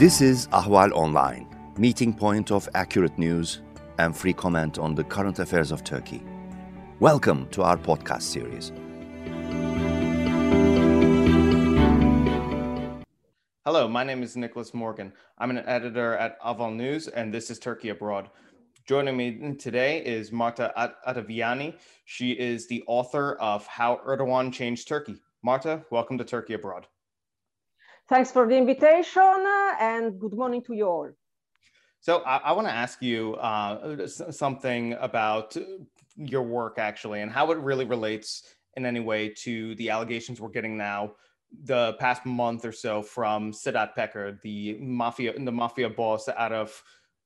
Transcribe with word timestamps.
This 0.00 0.22
is 0.22 0.46
Ahval 0.46 0.92
Online, 0.92 1.46
meeting 1.76 2.14
point 2.14 2.50
of 2.50 2.66
accurate 2.74 3.18
news 3.18 3.60
and 3.98 4.16
free 4.16 4.32
comment 4.32 4.78
on 4.78 4.94
the 4.94 5.04
current 5.04 5.38
affairs 5.38 5.70
of 5.70 5.84
Turkey. 5.84 6.22
Welcome 7.00 7.46
to 7.50 7.62
our 7.62 7.76
podcast 7.76 8.22
series. 8.22 8.72
Hello, 13.66 13.86
my 13.88 14.02
name 14.02 14.22
is 14.22 14.38
Nicholas 14.38 14.72
Morgan. 14.72 15.12
I'm 15.36 15.50
an 15.50 15.58
editor 15.66 16.16
at 16.16 16.40
Ahval 16.40 16.74
News, 16.74 17.08
and 17.08 17.34
this 17.34 17.50
is 17.50 17.58
Turkey 17.58 17.90
Abroad. 17.90 18.30
Joining 18.88 19.18
me 19.18 19.54
today 19.56 20.02
is 20.02 20.32
Marta 20.32 20.72
Ottaviani. 21.06 21.74
She 22.06 22.30
is 22.30 22.66
the 22.68 22.82
author 22.86 23.34
of 23.34 23.66
How 23.66 24.00
Erdogan 24.06 24.50
Changed 24.50 24.88
Turkey. 24.88 25.20
Marta, 25.42 25.84
welcome 25.90 26.16
to 26.16 26.24
Turkey 26.24 26.54
Abroad. 26.54 26.86
Thanks 28.10 28.32
for 28.32 28.48
the 28.48 28.56
invitation 28.56 29.46
and 29.78 30.18
good 30.18 30.34
morning 30.34 30.64
to 30.64 30.74
you 30.74 30.88
all. 30.88 31.10
So 32.00 32.24
I, 32.24 32.38
I 32.38 32.52
want 32.52 32.66
to 32.66 32.74
ask 32.74 33.00
you 33.00 33.36
uh, 33.36 34.08
something 34.08 34.94
about 34.94 35.56
your 36.16 36.42
work 36.42 36.80
actually 36.80 37.20
and 37.20 37.30
how 37.30 37.52
it 37.52 37.58
really 37.58 37.84
relates 37.84 38.42
in 38.76 38.84
any 38.84 38.98
way 38.98 39.28
to 39.44 39.76
the 39.76 39.90
allegations 39.90 40.40
we're 40.40 40.48
getting 40.48 40.76
now 40.76 41.12
the 41.62 41.92
past 42.00 42.26
month 42.26 42.64
or 42.64 42.72
so 42.72 43.00
from 43.00 43.52
Sedat 43.52 43.90
Peker, 43.96 44.42
the 44.42 44.76
mafia 44.80 45.38
the 45.38 45.52
mafia 45.52 45.88
boss 45.88 46.28
out 46.28 46.52
of 46.52 46.82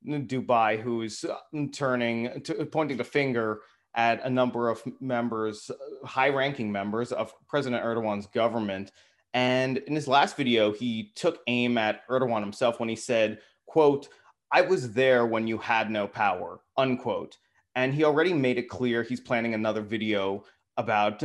Dubai, 0.06 0.78
who's 0.78 1.24
turning 1.72 2.42
to, 2.42 2.66
pointing 2.66 2.98
the 2.98 3.04
finger 3.04 3.62
at 3.94 4.22
a 4.22 4.28
number 4.28 4.68
of 4.68 4.82
members, 5.00 5.70
high-ranking 6.04 6.70
members 6.70 7.10
of 7.10 7.32
President 7.48 7.82
Erdogan's 7.82 8.26
government 8.26 8.92
and 9.34 9.78
in 9.78 9.94
his 9.94 10.06
last 10.06 10.36
video, 10.36 10.72
he 10.72 11.12
took 11.16 11.40
aim 11.48 11.76
at 11.76 12.06
Erdogan 12.08 12.40
himself 12.40 12.78
when 12.78 12.88
he 12.88 12.96
said, 12.96 13.40
quote, 13.66 14.08
I 14.52 14.60
was 14.60 14.92
there 14.92 15.26
when 15.26 15.48
you 15.48 15.58
had 15.58 15.90
no 15.90 16.06
power, 16.06 16.60
unquote. 16.76 17.36
And 17.74 17.92
he 17.92 18.04
already 18.04 18.32
made 18.32 18.56
it 18.56 18.68
clear 18.68 19.02
he's 19.02 19.20
planning 19.20 19.52
another 19.52 19.82
video 19.82 20.44
about 20.76 21.22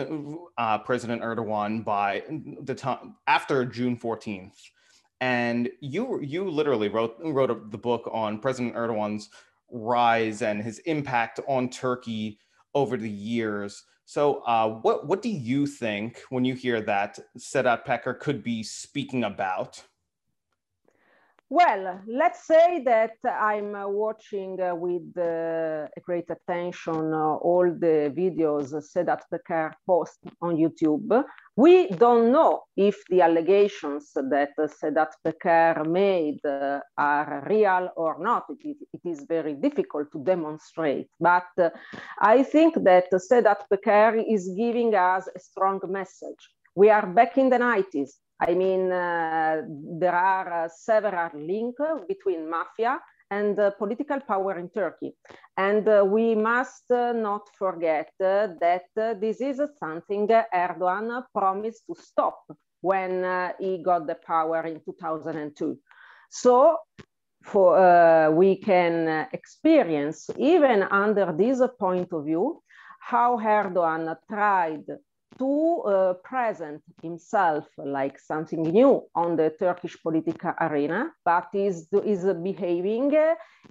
uh, 0.58 0.80
President 0.80 1.22
Erdogan 1.22 1.86
by 1.86 2.24
the 2.64 2.74
time 2.74 3.16
after 3.28 3.64
June 3.66 3.96
14th. 3.96 4.58
And 5.22 5.70
you 5.82 6.20
you 6.22 6.50
literally 6.50 6.88
wrote 6.88 7.18
wrote 7.20 7.72
the 7.72 7.78
book 7.78 8.10
on 8.12 8.40
President 8.40 8.74
Erdogan's 8.76 9.30
rise 9.70 10.42
and 10.42 10.64
his 10.64 10.80
impact 10.80 11.40
on 11.48 11.70
Turkey 11.70 12.40
over 12.74 12.98
the 12.98 13.10
years. 13.10 13.84
So, 14.10 14.42
uh, 14.48 14.80
what 14.82 15.06
what 15.06 15.22
do 15.22 15.30
you 15.30 15.68
think 15.68 16.24
when 16.32 16.44
you 16.44 16.56
hear 16.56 16.82
that 16.82 17.20
Sedat 17.38 17.86
Peker 17.86 18.20
could 18.20 18.42
be 18.42 18.64
speaking 18.64 19.24
about? 19.24 19.84
Well, 21.52 22.02
let's 22.06 22.46
say 22.46 22.84
that 22.86 23.16
I'm 23.26 23.72
watching 23.92 24.62
uh, 24.62 24.76
with 24.76 25.18
uh, 25.18 25.88
great 26.04 26.30
attention 26.30 27.12
uh, 27.12 27.38
all 27.38 27.74
the 27.74 28.14
videos 28.16 28.72
Sedat 28.72 29.22
Peker 29.34 29.72
post 29.88 30.20
on 30.44 30.58
YouTube. 30.58 31.24
We 31.56 31.88
don't 31.88 32.32
know 32.32 32.66
if 32.78 33.04
the 33.10 33.22
allegations 33.22 34.12
that 34.14 34.52
Sedat 34.60 35.14
Peker 35.26 35.88
made 35.88 36.46
uh, 36.46 36.82
are 36.96 37.44
real 37.50 37.90
or 37.96 38.18
not. 38.20 38.46
It 38.50 38.70
is, 38.70 38.78
it 38.94 39.10
is, 39.10 39.26
very 39.28 39.56
difficult 39.56 40.12
to 40.12 40.24
demonstrate. 40.24 41.08
But 41.20 41.50
uh, 41.58 41.72
I 42.20 42.44
think 42.44 42.76
that 42.84 43.10
Sedat 43.12 43.62
Peker 43.74 44.24
is 44.24 44.54
giving 44.56 44.94
us 44.94 45.28
a 45.36 45.40
strong 45.40 45.80
message. 45.88 46.54
We 46.76 46.92
are 46.92 47.08
back 47.08 47.40
in 47.40 47.50
the 47.50 47.58
90s 47.58 48.12
I 48.40 48.54
mean, 48.54 48.92
uh, 48.92 49.64
there 49.68 50.16
are 50.16 50.66
uh, 50.66 50.70
several 50.70 51.30
links 51.34 51.82
between 52.08 52.50
mafia 52.50 53.00
and 53.32 53.60
uh, 53.60 53.72
political 53.72 54.20
power 54.22 54.58
in 54.58 54.70
Turkey. 54.70 55.14
And 55.58 55.88
uh, 55.88 56.06
we 56.06 56.36
must 56.36 56.90
uh, 56.90 57.12
not 57.12 57.50
forget 57.58 58.12
uh, 58.24 58.48
that 58.62 58.86
this 59.20 59.42
is 59.42 59.62
something 59.80 60.28
Erdogan 60.28 61.24
promised 61.34 61.84
to 61.88 61.96
stop 62.02 62.40
when 62.82 63.52
he 63.60 63.84
got 63.84 64.08
the 64.08 64.16
power 64.16 64.66
in 64.66 64.80
2002. 64.86 65.78
So 66.30 66.78
for, 67.44 68.32
we 68.32 68.56
can 68.56 69.28
experience, 69.34 70.30
even 70.38 70.84
under 70.84 71.34
this 71.38 71.62
point 71.78 72.14
of 72.14 72.24
view, 72.26 72.62
how 73.00 73.38
Erdogan 73.38 74.16
tried 74.30 74.86
to 75.38 75.82
uh, 75.82 76.14
present 76.24 76.82
himself 77.02 77.66
like 77.78 78.20
something 78.20 78.64
new 78.64 79.04
on 79.16 79.36
the 79.36 79.54
Turkish 79.60 80.02
political 80.02 80.54
arena, 80.60 81.12
but 81.24 81.48
is, 81.54 81.88
is 82.04 82.26
behaving 82.44 83.14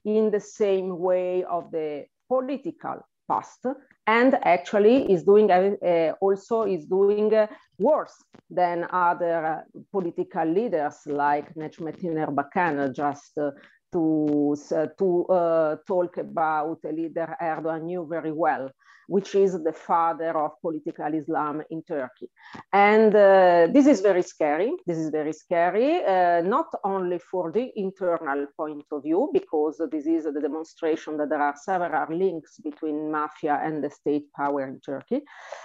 in 0.05 0.31
the 0.31 0.41
same 0.41 0.99
way 0.99 1.45
of 1.45 1.71
the 1.71 2.07
political 2.29 3.05
past 3.29 3.67
and 4.07 4.39
actually 4.43 5.13
is 5.13 5.23
doing 5.23 5.51
uh, 5.51 6.13
also 6.21 6.63
is 6.63 6.87
doing 6.87 7.33
uh, 7.35 7.47
worse 7.79 8.17
than 8.49 8.87
other 8.91 9.45
uh, 9.45 9.61
political 9.93 10.47
leaders 10.47 10.97
like 11.07 11.55
Necmettin 11.55 12.17
Erbakan 12.17 12.95
just 12.95 13.37
uh, 13.39 13.51
to, 13.93 14.57
uh, 14.75 14.87
to 14.99 15.27
uh, 15.27 15.77
talk 15.87 16.17
about 16.17 16.79
a 16.85 16.93
leader 16.93 17.37
Erdogan 17.41 17.83
knew 17.85 18.07
very 18.09 18.33
well 18.33 18.71
which 19.09 19.35
is 19.35 19.53
the 19.65 19.73
father 19.73 20.33
of 20.45 20.53
political 20.61 21.13
Islam 21.15 21.63
in 21.71 21.83
Turkey. 21.83 22.29
And 22.73 23.15
uh, 23.15 23.69
this 23.73 23.87
is 23.87 24.01
very 24.01 24.23
scary. 24.23 24.71
This 24.87 24.99
is 24.99 25.09
very 25.11 25.33
scary, 25.33 26.05
uh, 26.05 26.43
not 26.43 26.69
only 26.85 27.19
for 27.19 27.51
the 27.51 27.73
internal 27.77 28.47
point 28.57 28.85
of 28.93 29.03
view, 29.03 29.31
because 29.33 29.81
this 29.91 30.07
is 30.07 30.25
the 30.25 30.41
demonstration 30.41 31.17
that 31.17 31.31
there 31.31 31.43
are 31.43 31.57
several 31.57 32.17
links 32.17 32.59
between 32.59 33.11
mafia 33.11 33.61
and 33.65 33.83
the 33.83 33.91
state 33.91 34.27
power 34.35 34.63
in 34.69 34.79
Turkey, 34.81 35.23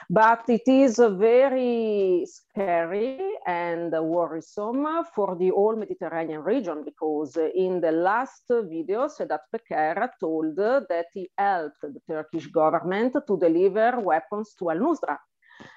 but 0.09 0.43
it 0.47 0.67
is 0.67 0.97
very 0.97 2.25
scary 2.25 3.19
and 3.45 3.91
worrisome 3.91 4.87
for 5.13 5.35
the 5.35 5.49
whole 5.49 5.75
Mediterranean 5.75 6.41
region, 6.41 6.83
because 6.85 7.37
in 7.55 7.81
the 7.81 7.91
last 7.91 8.45
video, 8.49 9.07
Sedat 9.07 9.43
Peker 9.53 10.09
told 10.19 10.55
that 10.55 11.07
he 11.13 11.29
helped 11.37 11.81
the 11.81 12.01
Turkish 12.07 12.47
government 12.47 13.13
to 13.27 13.32
to 13.33 13.47
deliver 13.47 13.99
weapons 13.99 14.55
to 14.59 14.69
al-Nusra. 14.69 15.17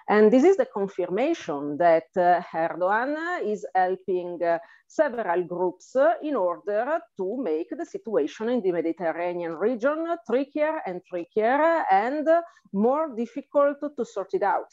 And 0.08 0.32
this 0.32 0.44
is 0.44 0.56
the 0.56 0.66
confirmation 0.66 1.76
that 1.78 2.08
uh, 2.16 2.40
Erdogan 2.54 3.44
is 3.44 3.66
helping 3.74 4.42
uh, 4.42 4.58
several 4.86 5.44
groups 5.44 5.94
uh, 5.96 6.14
in 6.22 6.34
order 6.34 6.98
to 7.16 7.42
make 7.42 7.68
the 7.70 7.84
situation 7.84 8.48
in 8.48 8.62
the 8.62 8.72
Mediterranean 8.72 9.54
region 9.54 10.06
trickier 10.28 10.80
and 10.86 11.00
trickier 11.08 11.84
and 11.90 12.26
more 12.72 13.14
difficult 13.14 13.78
to 13.96 14.04
sort 14.04 14.34
it 14.34 14.42
out. 14.42 14.70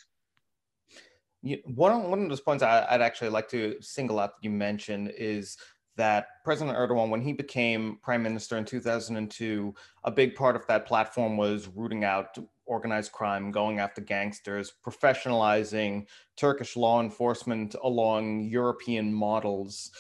One, 1.66 2.10
one 2.10 2.24
of 2.24 2.30
those 2.30 2.40
points 2.40 2.64
I, 2.64 2.88
would 2.92 3.02
actually 3.02 3.30
like 3.30 3.50
to 3.50 3.76
single 3.82 4.20
out 4.20 4.36
that 4.36 4.44
you 4.44 4.50
mentioned 4.50 5.12
is 5.18 5.58
that 5.96 6.28
President 6.44 6.78
Erdogan, 6.78 7.10
when 7.10 7.22
he 7.22 7.34
became 7.34 8.00
prime 8.02 8.24
minister 8.24 8.58
in 8.58 8.66
2002, 8.66 9.74
a 10.04 10.12
big 10.12 10.36
part 10.36 10.56
of 10.56 10.66
that 10.68 10.86
platform 10.86 11.38
was 11.38 11.68
rooting 11.68 12.04
out 12.04 12.38
organized 12.66 13.12
crime, 13.12 13.52
going 13.52 13.80
after 13.80 14.02
gangsters, 14.02 14.74
professionalizing 14.86 16.08
Turkish 16.38 16.76
law 16.76 17.02
enforcement 17.02 17.76
along 17.84 18.42
European 18.42 19.14
models. 19.14 19.92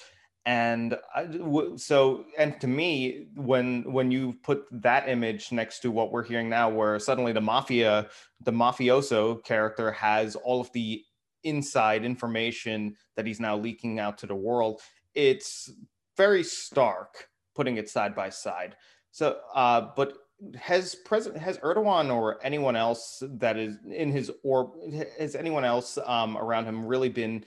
And 0.45 0.97
I, 1.15 1.27
so, 1.77 2.25
and 2.37 2.59
to 2.59 2.67
me, 2.67 3.27
when 3.35 3.91
when 3.91 4.11
you 4.11 4.33
put 4.43 4.65
that 4.71 5.07
image 5.07 5.53
next 5.53 5.79
to 5.79 5.91
what 5.91 6.11
we're 6.11 6.23
hearing 6.23 6.49
now, 6.49 6.69
where 6.69 6.99
suddenly 6.99 7.31
the 7.31 7.41
mafia, 7.41 8.07
the 8.41 8.51
mafioso 8.51 9.41
character 9.45 9.91
has 9.91 10.35
all 10.35 10.59
of 10.59 10.71
the 10.73 11.03
inside 11.43 12.03
information 12.03 12.95
that 13.15 13.25
he's 13.25 13.39
now 13.39 13.57
leaking 13.57 13.99
out 13.99 14.17
to 14.17 14.27
the 14.27 14.35
world, 14.35 14.81
it's 15.15 15.71
very 16.17 16.43
stark 16.43 17.27
putting 17.55 17.77
it 17.77 17.89
side 17.89 18.15
by 18.15 18.29
side. 18.29 18.75
So, 19.11 19.39
uh, 19.53 19.89
but 19.95 20.13
has 20.55 20.95
President 20.95 21.41
has 21.41 21.57
Erdogan 21.59 22.13
or 22.13 22.43
anyone 22.43 22.75
else 22.75 23.21
that 23.23 23.57
is 23.57 23.77
in 23.89 24.11
his 24.11 24.31
or 24.43 24.73
has 25.17 25.35
anyone 25.35 25.63
else 25.63 25.97
um, 26.05 26.37
around 26.37 26.65
him 26.65 26.85
really 26.85 27.09
been 27.09 27.45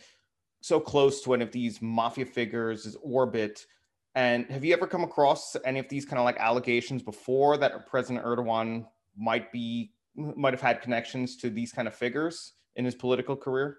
so 0.61 0.81
close 0.81 1.23
to 1.23 1.35
any 1.35 1.45
of 1.45 1.53
these 1.53 1.83
mafia 1.83 2.25
figures' 2.25 2.85
his 2.85 2.97
orbit? 3.03 3.67
And 4.15 4.47
have 4.47 4.65
you 4.65 4.73
ever 4.73 4.87
come 4.87 5.05
across 5.05 5.57
any 5.65 5.79
of 5.79 5.89
these 5.89 6.07
kind 6.07 6.19
of 6.19 6.25
like 6.25 6.39
allegations 6.39 7.03
before 7.03 7.59
that 7.59 7.87
President 7.87 8.25
Erdogan 8.25 8.87
might 9.17 9.53
be 9.53 9.93
might 10.15 10.55
have 10.55 10.63
had 10.63 10.81
connections 10.81 11.37
to 11.37 11.51
these 11.51 11.73
kind 11.73 11.87
of 11.87 11.95
figures 11.95 12.55
in 12.77 12.85
his 12.85 12.95
political 12.95 13.37
career? 13.37 13.79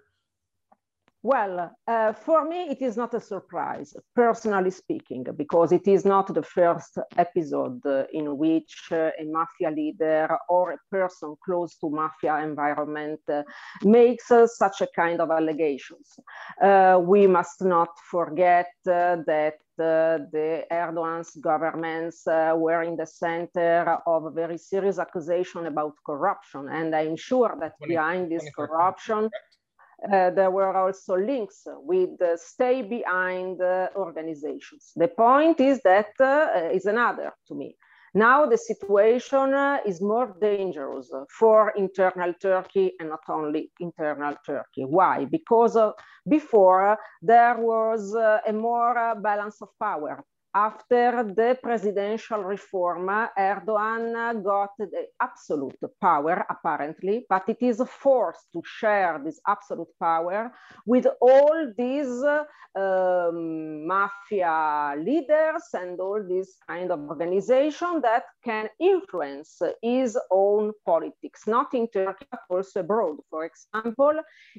Well, 1.22 1.72
uh, 1.88 2.12
for 2.12 2.44
me, 2.44 2.68
it 2.70 2.80
is 2.80 2.96
not 2.96 3.12
a 3.12 3.20
surprise, 3.20 3.92
personally 4.14 4.70
speaking, 4.70 5.26
because 5.36 5.72
it 5.72 5.88
is 5.88 6.04
not 6.04 6.32
the 6.32 6.44
first 6.44 6.96
episode 7.16 7.84
uh, 7.84 8.04
in 8.12 8.38
which 8.38 8.88
uh, 8.92 9.10
a 9.18 9.24
mafia 9.24 9.70
leader 9.72 10.38
or 10.48 10.72
a 10.72 10.78
person 10.92 11.34
close 11.44 11.76
to 11.78 11.90
mafia 11.90 12.36
environment 12.36 13.18
uh, 13.28 13.42
makes 13.82 14.30
uh, 14.30 14.46
such 14.46 14.80
a 14.80 14.86
kind 14.94 15.20
of 15.20 15.32
allegations. 15.32 16.20
Uh, 16.62 17.00
we 17.02 17.26
must 17.26 17.64
not 17.64 17.88
forget 18.08 18.68
that 18.84 19.58
the 19.76 20.64
Erdogan's 20.72 21.34
governments 21.36 22.22
were 22.26 22.82
in 22.82 22.96
the 22.96 23.06
center 23.06 23.98
of 24.06 24.24
a 24.24 24.30
very 24.30 24.58
serious 24.58 24.98
accusation 24.98 25.66
about 25.66 25.94
corruption. 26.04 26.68
And 26.68 26.94
I'm 26.94 27.16
sure 27.16 27.56
that 27.60 27.74
behind 27.86 28.30
this 28.30 28.48
corruption, 28.56 29.30
uh, 30.04 30.30
there 30.30 30.50
were 30.50 30.76
also 30.76 31.16
links 31.16 31.66
with 31.82 32.10
stay 32.36 32.82
behind 32.82 33.60
uh, 33.60 33.88
organizations. 33.96 34.92
The 34.94 35.08
point 35.08 35.60
is 35.60 35.80
that 35.82 36.12
uh, 36.20 36.70
is 36.72 36.86
another 36.86 37.32
to 37.48 37.54
me. 37.54 37.76
Now 38.14 38.46
the 38.46 38.56
situation 38.56 39.52
is 39.84 40.00
more 40.00 40.34
dangerous 40.40 41.10
for 41.38 41.72
internal 41.76 42.32
Turkey 42.40 42.92
and 42.98 43.10
not 43.10 43.20
only 43.28 43.70
internal 43.80 44.34
Turkey. 44.46 44.84
Why? 44.84 45.26
Because 45.26 45.76
before 46.26 46.96
there 47.20 47.56
was 47.58 48.14
a 48.14 48.52
more 48.52 49.14
balance 49.20 49.60
of 49.60 49.68
power 49.78 50.24
after 50.66 51.22
the 51.38 51.56
presidential 51.62 52.42
reform, 52.42 53.06
Erdogan 53.38 54.42
got 54.42 54.70
the 54.78 55.06
absolute 55.20 55.78
power, 56.00 56.44
apparently, 56.50 57.24
but 57.28 57.48
it 57.48 57.58
is 57.60 57.80
forced 57.88 58.46
to 58.52 58.60
share 58.64 59.20
this 59.24 59.40
absolute 59.46 59.92
power 60.00 60.52
with 60.84 61.06
all 61.20 61.72
these 61.76 62.24
um, 62.74 63.86
mafia 63.86 64.94
leaders 64.98 65.64
and 65.74 65.98
all 66.00 66.22
these 66.34 66.56
kind 66.66 66.90
of 66.90 67.00
organization 67.08 68.00
that 68.02 68.24
can 68.44 68.68
influence 68.80 69.60
his 69.82 70.18
own 70.30 70.72
politics, 70.84 71.46
not 71.46 71.72
in 71.74 71.86
Turkey, 71.88 72.26
but 72.30 72.40
also 72.50 72.80
abroad. 72.80 73.16
For 73.30 73.44
example, 73.44 74.14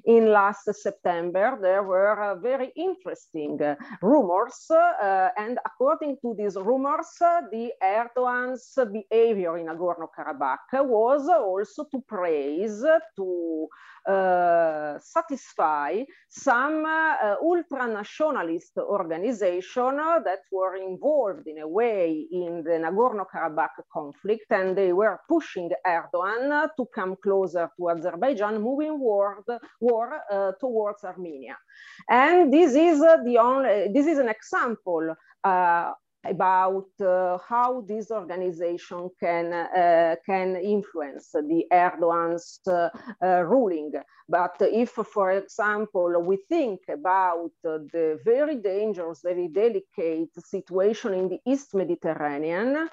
in 0.05 0.31
last 0.31 0.65
September, 0.73 1.57
there 1.61 1.83
were 1.83 2.17
uh, 2.21 2.35
very 2.35 2.71
interesting 2.75 3.61
uh, 3.61 3.75
rumors 4.01 4.65
uh, 4.71 5.29
and 5.37 5.59
according 5.65 5.88
to 5.97 6.35
these 6.37 6.55
rumors, 6.55 7.07
the 7.51 7.71
Erdogan's 7.81 8.77
behavior 8.91 9.57
in 9.57 9.65
Nagorno-Karabakh 9.67 10.85
was 10.85 11.27
also 11.27 11.85
to 11.85 12.01
praise, 12.07 12.83
to 13.15 13.67
uh, 14.07 14.97
satisfy 14.99 16.03
some 16.29 16.85
uh, 16.85 17.35
ultra-nationalist 17.41 18.77
organization 18.77 19.97
that 19.97 20.39
were 20.51 20.75
involved 20.75 21.47
in 21.47 21.59
a 21.59 21.67
way 21.67 22.27
in 22.31 22.63
the 22.63 22.71
Nagorno-Karabakh 22.71 23.83
conflict, 23.91 24.51
and 24.51 24.77
they 24.77 24.93
were 24.93 25.19
pushing 25.27 25.69
Erdogan 25.85 26.69
to 26.77 26.85
come 26.93 27.15
closer 27.21 27.69
to 27.77 27.89
Azerbaijan, 27.89 28.61
moving 28.61 28.99
war, 28.99 29.43
war 29.81 30.21
uh, 30.31 30.51
towards 30.59 31.03
Armenia. 31.03 31.57
And 32.09 32.53
this 32.53 32.75
is 32.75 32.99
the 32.99 33.37
only, 33.39 33.91
this 33.93 34.05
is 34.05 34.19
an 34.19 34.29
example 34.29 35.15
uh, 35.43 35.93
about 36.25 36.89
uh, 36.99 37.37
how 37.47 37.81
this 37.87 38.11
organization 38.11 39.09
can, 39.19 39.53
uh, 39.53 40.15
can 40.25 40.55
influence 40.57 41.31
the 41.31 41.65
Erdogan's 41.71 42.59
uh, 42.67 42.89
uh 43.23 43.43
ruling. 43.43 43.91
But 44.27 44.55
if, 44.59 44.89
for 44.89 45.31
example, 45.31 46.21
we 46.21 46.37
think 46.49 46.81
about 46.89 47.51
the 47.63 48.19
very 48.25 48.55
dangerous, 48.55 49.21
very 49.23 49.47
delicate 49.47 50.29
situation 50.45 51.13
in 51.13 51.29
the 51.29 51.39
East 51.47 51.73
Mediterranean, 51.73 52.89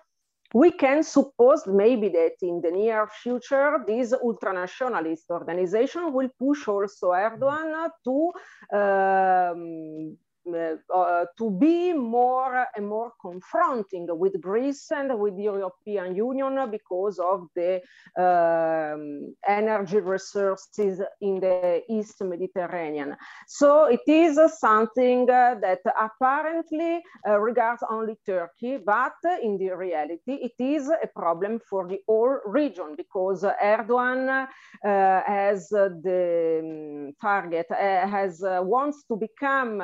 we 0.54 0.70
can 0.70 1.02
suppose 1.02 1.66
maybe 1.66 2.08
that 2.08 2.36
in 2.40 2.60
the 2.60 2.70
near 2.70 3.08
future, 3.08 3.84
this 3.86 4.12
ultranationalist 4.12 5.28
organization 5.30 6.12
will 6.12 6.30
push 6.38 6.68
also 6.68 7.10
Erdogan 7.10 7.90
to 8.04 8.32
um, 8.72 10.16
to 10.46 11.50
be 11.58 11.92
more 11.92 12.66
and 12.76 12.86
more 12.86 13.12
confronting 13.20 14.06
with 14.08 14.40
Greece 14.40 14.90
and 14.90 15.18
with 15.18 15.36
the 15.36 15.44
European 15.44 16.14
Union 16.14 16.70
because 16.70 17.18
of 17.18 17.48
the 17.54 17.80
um, 18.18 19.34
energy 19.46 20.00
resources 20.00 21.00
in 21.20 21.40
the 21.40 21.82
East 21.88 22.22
Mediterranean. 22.22 23.16
So 23.46 23.84
it 23.84 24.06
is 24.06 24.38
something 24.58 25.28
uh, 25.30 25.56
that 25.60 25.80
apparently 25.98 27.02
uh, 27.26 27.38
regards 27.38 27.82
only 27.90 28.16
Turkey, 28.24 28.78
but 28.78 29.14
in 29.42 29.58
the 29.58 29.70
reality, 29.70 30.34
it 30.48 30.54
is 30.58 30.88
a 30.88 31.06
problem 31.06 31.60
for 31.68 31.86
the 31.88 32.00
whole 32.06 32.38
region 32.46 32.94
because 32.96 33.44
Erdogan 33.62 34.28
uh, 34.28 34.46
has 34.82 35.68
the 35.68 36.60
um, 36.62 37.12
target, 37.20 37.66
uh, 37.70 38.06
has 38.06 38.40
wants 38.42 39.04
to 39.04 39.16
become 39.16 39.82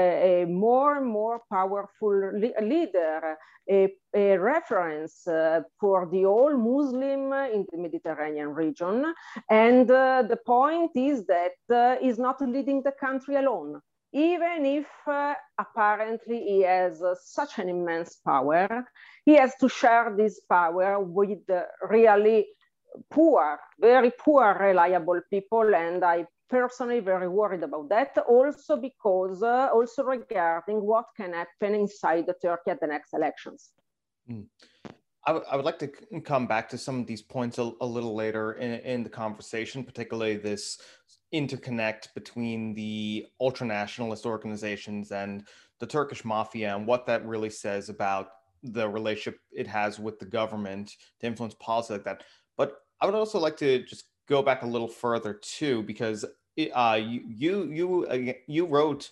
a 0.00 0.44
more 0.46 0.96
and 0.98 1.06
more 1.06 1.40
powerful 1.50 2.32
leader, 2.60 3.36
a, 3.70 3.88
a 4.14 4.38
reference 4.38 5.26
uh, 5.26 5.60
for 5.78 6.08
the 6.10 6.22
whole 6.22 6.56
Muslim 6.56 7.32
in 7.54 7.66
the 7.70 7.78
Mediterranean 7.78 8.48
region. 8.48 9.14
And 9.50 9.90
uh, 9.90 10.22
the 10.22 10.36
point 10.36 10.92
is 10.94 11.26
that 11.26 11.56
uh, 11.72 11.96
he's 12.00 12.18
not 12.18 12.40
leading 12.40 12.82
the 12.82 12.92
country 12.92 13.36
alone. 13.36 13.80
Even 14.12 14.66
if 14.66 14.86
uh, 15.06 15.34
apparently 15.58 16.38
he 16.42 16.62
has 16.62 17.00
uh, 17.00 17.14
such 17.22 17.58
an 17.58 17.68
immense 17.68 18.16
power, 18.16 18.66
he 19.24 19.34
has 19.34 19.52
to 19.60 19.68
share 19.68 20.14
this 20.16 20.40
power 20.48 20.98
with 20.98 21.38
really 21.88 22.46
poor, 23.10 23.60
very 23.78 24.10
poor, 24.18 24.56
reliable 24.60 25.20
people. 25.30 25.74
And 25.74 26.04
I 26.04 26.26
personally 26.50 27.00
very 27.00 27.28
worried 27.28 27.62
about 27.62 27.88
that. 27.88 28.16
Also 28.28 28.76
because, 28.76 29.42
uh, 29.42 29.68
also 29.72 30.04
regarding 30.04 30.82
what 30.82 31.06
can 31.16 31.32
happen 31.32 31.74
inside 31.74 32.26
the 32.26 32.34
Turkey 32.34 32.70
at 32.70 32.80
the 32.80 32.86
next 32.86 33.14
elections. 33.14 33.70
Mm. 34.30 34.46
I, 35.26 35.54
would 35.54 35.66
like 35.66 35.78
to 35.80 35.88
come 36.24 36.46
back 36.46 36.68
to 36.70 36.78
some 36.78 36.98
of 37.00 37.06
these 37.06 37.22
points 37.22 37.58
a, 37.58 37.70
a 37.80 37.86
little 37.86 38.14
later 38.14 38.54
in, 38.54 38.72
in 38.80 39.02
the 39.02 39.10
conversation, 39.10 39.84
particularly 39.84 40.38
this 40.38 40.80
interconnect 41.32 42.14
between 42.14 42.74
the 42.74 43.26
ultranationalist 43.40 44.24
organizations 44.24 45.12
and 45.12 45.46
the 45.78 45.86
Turkish 45.86 46.24
mafia 46.24 46.74
and 46.74 46.86
what 46.86 47.06
that 47.06 47.24
really 47.26 47.50
says 47.50 47.90
about 47.90 48.30
the 48.62 48.88
relationship 48.88 49.38
it 49.52 49.66
has 49.66 49.98
with 49.98 50.18
the 50.18 50.24
government 50.24 50.92
to 51.20 51.26
influence 51.26 51.54
policy 51.60 51.92
like 51.92 52.04
that. 52.04 52.24
But 52.56 52.78
I 53.00 53.06
would 53.06 53.14
also 53.14 53.38
like 53.38 53.56
to 53.58 53.84
just 53.84 54.04
go 54.28 54.42
back 54.42 54.62
a 54.62 54.66
little 54.66 54.88
further 54.88 55.34
too, 55.34 55.82
because 55.82 56.24
uh, 56.58 56.98
you 57.00 57.64
you 57.64 58.06
uh, 58.10 58.32
you 58.46 58.66
wrote 58.66 59.10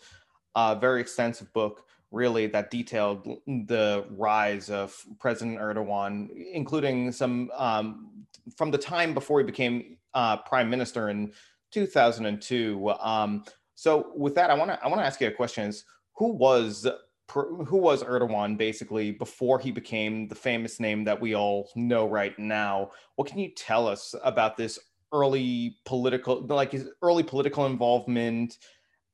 a 0.54 0.76
very 0.76 1.00
extensive 1.00 1.52
book 1.52 1.84
really 2.10 2.46
that 2.46 2.70
detailed 2.70 3.24
the 3.46 4.04
rise 4.10 4.70
of 4.70 5.04
President 5.18 5.58
Erdogan, 5.58 6.28
including 6.52 7.12
some 7.12 7.50
um, 7.54 8.26
from 8.56 8.70
the 8.70 8.78
time 8.78 9.14
before 9.14 9.40
he 9.40 9.44
became 9.44 9.98
uh, 10.14 10.38
prime 10.38 10.70
minister 10.70 11.10
in 11.10 11.32
2002. 11.70 12.90
Um, 13.00 13.44
so 13.74 14.12
with 14.16 14.34
that, 14.34 14.50
I 14.50 14.54
want 14.54 14.70
to 14.70 14.82
I 14.82 14.88
want 14.88 15.00
to 15.00 15.04
ask 15.06 15.20
you 15.20 15.28
a 15.28 15.32
question: 15.32 15.68
Is 15.68 15.84
who 16.14 16.32
was 16.32 16.86
who 17.30 17.76
was 17.76 18.02
Erdogan 18.02 18.56
basically 18.56 19.12
before 19.12 19.58
he 19.58 19.70
became 19.70 20.28
the 20.28 20.34
famous 20.34 20.80
name 20.80 21.04
that 21.04 21.20
we 21.20 21.34
all 21.34 21.70
know 21.76 22.08
right 22.08 22.36
now? 22.38 22.90
What 23.16 23.28
can 23.28 23.38
you 23.38 23.50
tell 23.50 23.86
us 23.86 24.14
about 24.24 24.56
this 24.56 24.78
early 25.12 25.76
political, 25.84 26.40
like 26.46 26.72
his 26.72 26.88
early 27.02 27.22
political 27.22 27.66
involvement, 27.66 28.58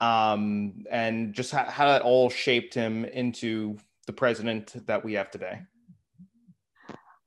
um, 0.01 0.85
and 0.91 1.33
just 1.33 1.53
how, 1.53 1.65
how 1.65 1.87
that 1.87 2.03
all 2.03 2.31
shaped 2.31 2.75
him 2.75 3.05
into 3.05 3.77
the 4.07 4.13
president 4.13 4.87
that 4.87 5.05
we 5.05 5.15
have 5.15 5.31
today? 5.31 5.61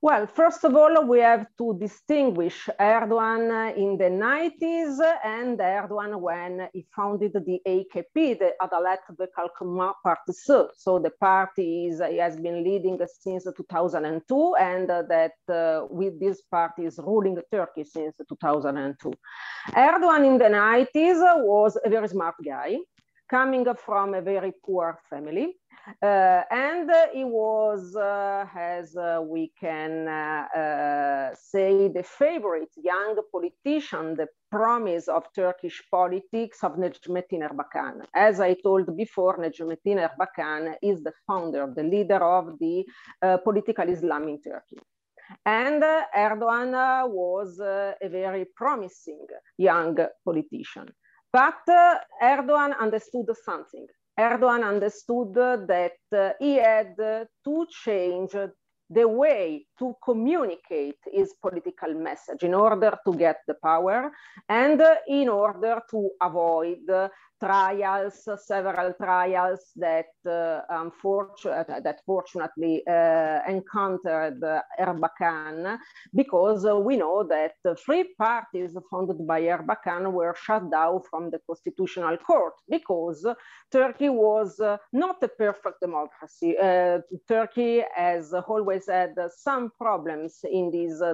Well, 0.08 0.26
first 0.26 0.64
of 0.64 0.74
all, 0.74 1.04
we 1.04 1.20
have 1.20 1.48
to 1.58 1.78
distinguish 1.78 2.70
Erdogan 2.80 3.76
in 3.76 3.98
the 3.98 4.06
90s 4.06 5.02
and 5.22 5.60
Erdogan 5.60 6.22
when 6.22 6.70
he 6.72 6.86
founded 6.96 7.34
the 7.34 7.60
AKP, 7.68 8.40
the 8.40 8.54
Adalet 8.62 9.00
ve 9.20 9.26
Kalkınma 9.38 9.92
Partisi. 10.06 10.70
So 10.78 10.98
the 11.00 11.10
party 11.10 11.88
is, 11.88 12.02
he 12.10 12.20
has 12.20 12.38
been 12.38 12.64
leading 12.64 12.98
since 13.20 13.44
2002 13.44 14.56
and 14.56 14.88
that 14.88 15.34
uh, 15.50 15.88
with 15.90 16.18
this 16.22 16.42
party 16.44 16.86
is 16.86 16.98
ruling 17.00 17.42
Turkey 17.52 17.84
since 17.84 18.16
2002. 18.30 19.12
Erdogan 19.76 20.26
in 20.26 20.38
the 20.38 20.46
90s 20.46 21.20
was 21.46 21.78
a 21.84 21.90
very 21.90 22.08
smart 22.08 22.36
guy 22.46 22.78
coming 23.30 23.66
from 23.76 24.14
a 24.14 24.22
very 24.22 24.54
poor 24.64 24.98
family 25.10 25.58
and 26.02 26.92
he 27.14 27.24
was, 27.24 27.96
uh, 27.96 28.46
as 28.56 28.96
uh, 28.96 29.22
we 29.24 29.52
can 29.60 30.08
uh, 30.08 31.34
say, 31.34 31.88
the 31.88 32.04
favorite 32.04 32.72
young 32.76 33.18
politician, 33.32 34.16
the 34.16 34.28
promise 34.52 35.08
of 35.08 35.24
Turkish 35.34 35.82
politics 35.90 36.64
of 36.64 36.74
Necmettin 36.74 37.42
Erbakan. 37.42 38.06
As 38.14 38.40
I 38.40 38.54
told 38.56 38.96
before, 38.96 39.38
Necmettin 39.38 40.00
Erbakan 40.08 40.76
is 40.82 41.04
the 41.04 41.14
founder, 41.26 41.72
the 41.76 41.84
leader 41.84 42.24
of 42.24 42.58
the 42.60 42.86
political 43.44 43.88
Islam 43.90 44.28
in 44.28 44.42
Turkey. 44.42 44.78
And 45.46 45.84
uh, 45.84 46.04
Erdogan 46.16 46.74
uh, 46.74 47.08
was 47.08 47.60
uh, 47.60 47.94
a 48.02 48.10
very 48.10 48.46
promising 48.56 49.28
young 49.58 49.98
politician. 50.24 50.88
But 51.34 51.60
Erdogan 52.22 52.78
understood 52.80 53.28
something. 53.44 53.88
Erdogan 54.20 54.64
understood 54.64 55.34
that 55.34 55.98
uh, 56.12 56.32
he 56.40 56.56
had 56.56 56.96
to 56.98 57.68
change 57.70 58.32
the 58.90 59.08
way 59.08 59.66
to 59.78 59.96
communicate 60.04 60.98
his 61.12 61.34
political 61.42 61.94
message 61.94 62.44
in 62.44 62.54
order 62.54 62.98
to 63.06 63.14
get 63.14 63.42
the 63.48 63.56
power 63.56 64.12
and 64.48 64.82
uh, 64.82 64.96
in 65.08 65.28
order 65.28 65.82
to 65.92 66.10
avoid 66.22 66.90
trials, 67.40 68.28
several 68.46 68.94
trials 68.94 69.72
that 69.76 70.12
uh, 70.26 70.62
unfortunately, 70.70 71.76
that 71.84 72.02
fortunately 72.06 72.84
uh, 72.88 73.40
encountered 73.48 74.42
Erbakan 74.80 75.78
because 76.16 76.66
we 76.84 76.98
know 76.98 77.24
that 77.24 77.54
three 77.86 78.06
parties 78.18 78.76
founded 78.90 79.26
by 79.28 79.42
Erbakan 79.42 80.12
were 80.12 80.36
shut 80.36 80.70
down 80.72 81.02
from 81.10 81.30
the 81.30 81.40
constitutional 81.48 82.18
court 82.18 82.54
because 82.70 83.26
Turkey 83.72 84.10
was 84.10 84.60
uh, 84.60 84.78
not 84.94 85.22
a 85.24 85.28
perfect 85.28 85.80
democracy. 85.82 86.58
Uh, 86.58 87.00
Turkey 87.28 87.84
has 87.96 88.34
always 88.34 88.88
had 88.88 89.14
some 89.36 89.72
problems 89.78 90.40
in, 90.52 90.72
this, 90.72 91.02
uh, 91.02 91.14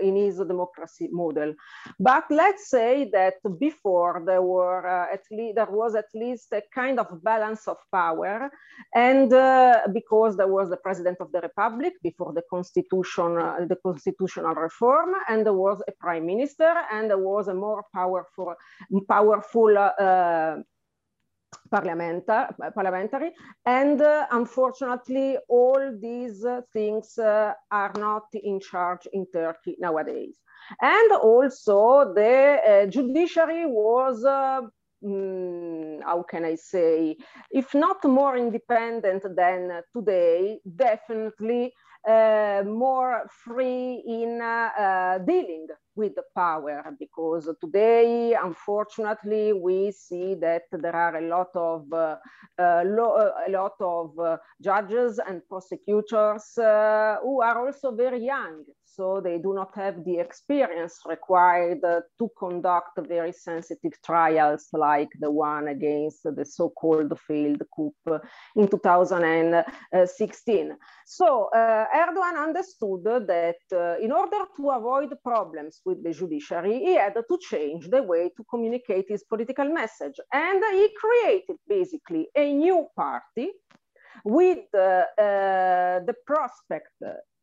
in 0.00 0.16
his 0.16 0.36
democracy 0.38 1.08
model. 1.10 1.54
But 1.98 2.24
let's 2.30 2.68
say 2.68 3.10
that 3.12 3.34
before 3.58 4.22
there 4.26 4.42
were 4.42 4.86
uh, 4.86 5.12
at 5.12 5.22
least 5.30 5.58
there 5.62 5.76
was 5.76 5.94
at 5.94 6.10
least 6.14 6.52
a 6.52 6.62
kind 6.74 6.98
of 6.98 7.08
balance 7.22 7.68
of 7.68 7.78
power. 7.90 8.50
And 8.94 9.32
uh, 9.32 9.80
because 9.92 10.36
there 10.36 10.52
was 10.58 10.68
the 10.70 10.76
president 10.76 11.18
of 11.20 11.30
the 11.32 11.40
republic 11.40 11.94
before 12.02 12.32
the 12.32 12.44
constitution, 12.50 13.38
uh, 13.38 13.66
the 13.72 13.78
constitutional 13.88 14.54
reform, 14.54 15.10
and 15.28 15.46
there 15.46 15.60
was 15.66 15.78
a 15.88 15.92
prime 16.04 16.26
minister, 16.26 16.72
and 16.92 17.10
there 17.10 17.24
was 17.32 17.48
a 17.48 17.54
more 17.54 17.84
powerful, 17.94 18.54
powerful 19.08 19.78
uh, 19.78 20.56
parliamentary. 21.70 23.30
And 23.64 24.00
uh, 24.00 24.26
unfortunately, 24.30 25.38
all 25.48 25.82
these 26.08 26.44
uh, 26.44 26.62
things 26.72 27.18
uh, 27.18 27.52
are 27.70 27.92
not 27.98 28.26
in 28.34 28.58
charge 28.60 29.06
in 29.12 29.26
Turkey 29.32 29.76
nowadays. 29.78 30.36
And 30.80 31.12
also 31.12 32.14
the 32.14 32.86
judiciary 32.88 33.66
was 33.66 34.24
mm, 35.04 36.02
how 36.04 36.22
can 36.22 36.44
I 36.44 36.54
say, 36.56 37.16
if 37.50 37.74
not 37.74 38.04
more 38.04 38.36
independent 38.36 39.24
than 39.36 39.82
today, 39.94 40.60
definitely 40.76 41.72
uh, 42.08 42.62
more 42.66 43.28
free 43.44 44.02
in 44.06 44.40
uh, 44.42 44.70
uh, 44.78 45.18
dealing 45.18 45.68
with 45.94 46.14
the 46.14 46.24
power 46.34 46.84
because 46.98 47.48
today, 47.60 48.34
unfortunately, 48.34 49.52
we 49.52 49.92
see 49.92 50.34
that 50.34 50.62
there 50.72 50.96
are 50.96 51.16
a 51.16 51.28
lot 51.28 51.50
of 51.54 51.92
uh, 51.92 52.16
uh, 52.58 52.82
a 52.84 53.50
lot 53.50 53.74
of 53.80 54.18
uh, 54.18 54.36
judges 54.60 55.20
and 55.28 55.42
prosecutors 55.48 56.52
who 56.56 57.40
are 57.42 57.66
also 57.66 57.94
very 57.94 58.24
young 58.24 58.64
so 58.94 59.20
they 59.20 59.38
do 59.38 59.54
not 59.54 59.70
have 59.74 60.04
the 60.04 60.18
experience 60.18 61.00
required 61.06 61.80
to 61.80 62.30
conduct 62.38 62.98
very 63.08 63.32
sensitive 63.32 63.92
trials 64.04 64.68
like 64.72 65.08
the 65.18 65.30
one 65.30 65.68
against 65.68 66.24
the 66.24 66.44
so-called 66.44 67.18
failed 67.26 67.62
coup 67.74 67.94
in 68.56 68.68
2016. 68.68 70.76
So 71.06 71.48
uh, 71.54 71.86
Erdogan 71.94 72.36
understood 72.36 73.04
that 73.04 73.56
uh, 73.72 73.96
in 73.98 74.12
order 74.12 74.44
to 74.56 74.70
avoid 74.70 75.14
problems 75.24 75.80
with 75.84 76.04
the 76.04 76.12
judiciary, 76.12 76.80
he 76.80 76.94
had 76.94 77.14
to 77.14 77.38
change 77.50 77.88
the 77.88 78.02
way 78.02 78.30
to 78.36 78.44
communicate 78.50 79.06
his 79.08 79.24
political 79.24 79.68
message. 79.68 80.20
And 80.32 80.62
he 80.72 80.88
created 80.96 81.56
basically 81.66 82.28
a 82.36 82.52
new 82.52 82.88
party 82.94 83.50
with 84.24 84.64
uh, 84.74 84.78
uh, 84.78 86.00
the 86.08 86.14
prospect 86.26 86.92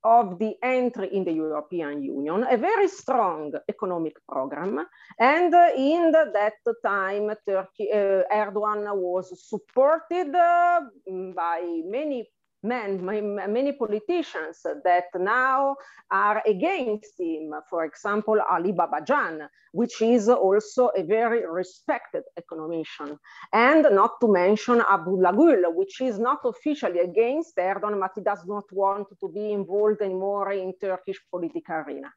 of 0.04 0.40
the 0.40 0.56
entry 0.64 1.10
in 1.14 1.24
the 1.24 1.32
European 1.32 2.02
Union, 2.02 2.46
a 2.50 2.58
very 2.58 2.88
strong 2.88 3.54
economic 3.68 4.16
program. 4.28 4.86
And 5.20 5.54
in 5.78 6.12
that 6.12 6.54
time, 6.84 7.32
Turkey, 7.48 7.92
uh, 7.92 8.24
Erdogan 8.32 8.96
was 8.96 9.50
supported 9.50 10.34
uh, 10.34 10.82
by 11.36 11.82
many 11.86 12.30
men, 12.64 13.04
many 13.06 13.72
politicians 13.74 14.62
that 14.84 15.06
now 15.16 15.76
are 16.12 16.42
against 16.46 17.20
him. 17.20 17.54
For 17.70 17.86
example, 17.86 18.40
Ali 18.50 18.74
Babacan, 18.74 19.48
which 19.72 20.02
is 20.02 20.30
also 20.30 20.90
a 20.98 21.04
very 21.04 21.46
respected 21.48 22.24
economician. 22.38 23.18
And 23.54 23.86
not 23.92 24.20
to 24.22 24.28
mention 24.28 24.82
Abdullah 24.82 25.34
Gül, 25.34 25.74
which 25.74 26.02
is 26.02 26.20
not 26.20 26.40
officially 26.44 27.00
against 27.00 27.56
Erdogan, 27.58 28.00
but 28.00 28.12
he 28.16 28.22
does 28.22 28.46
not 28.46 28.66
want 28.72 29.08
to 29.20 29.30
be 29.30 29.52
involved 29.52 30.02
anymore 30.02 30.52
in 30.52 30.74
Turkish 30.82 31.20
political 31.30 31.76
arena. 31.76 32.12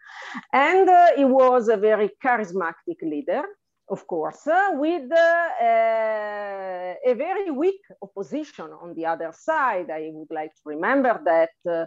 And 0.52 0.88
uh, 0.88 1.08
he 1.16 1.24
was 1.24 1.68
a 1.68 1.76
very 1.76 2.10
charismatic 2.22 3.00
leader 3.02 3.44
of 3.92 4.06
course, 4.06 4.46
uh, 4.46 4.70
with 4.72 5.12
uh, 5.12 5.64
a 7.10 7.14
very 7.14 7.50
weak 7.50 7.82
opposition 8.00 8.70
on 8.80 8.94
the 8.94 9.04
other 9.04 9.30
side. 9.32 9.90
I 9.90 10.10
would 10.14 10.30
like 10.30 10.54
to 10.54 10.62
remember 10.64 11.20
that 11.32 11.50
uh, 11.70 11.86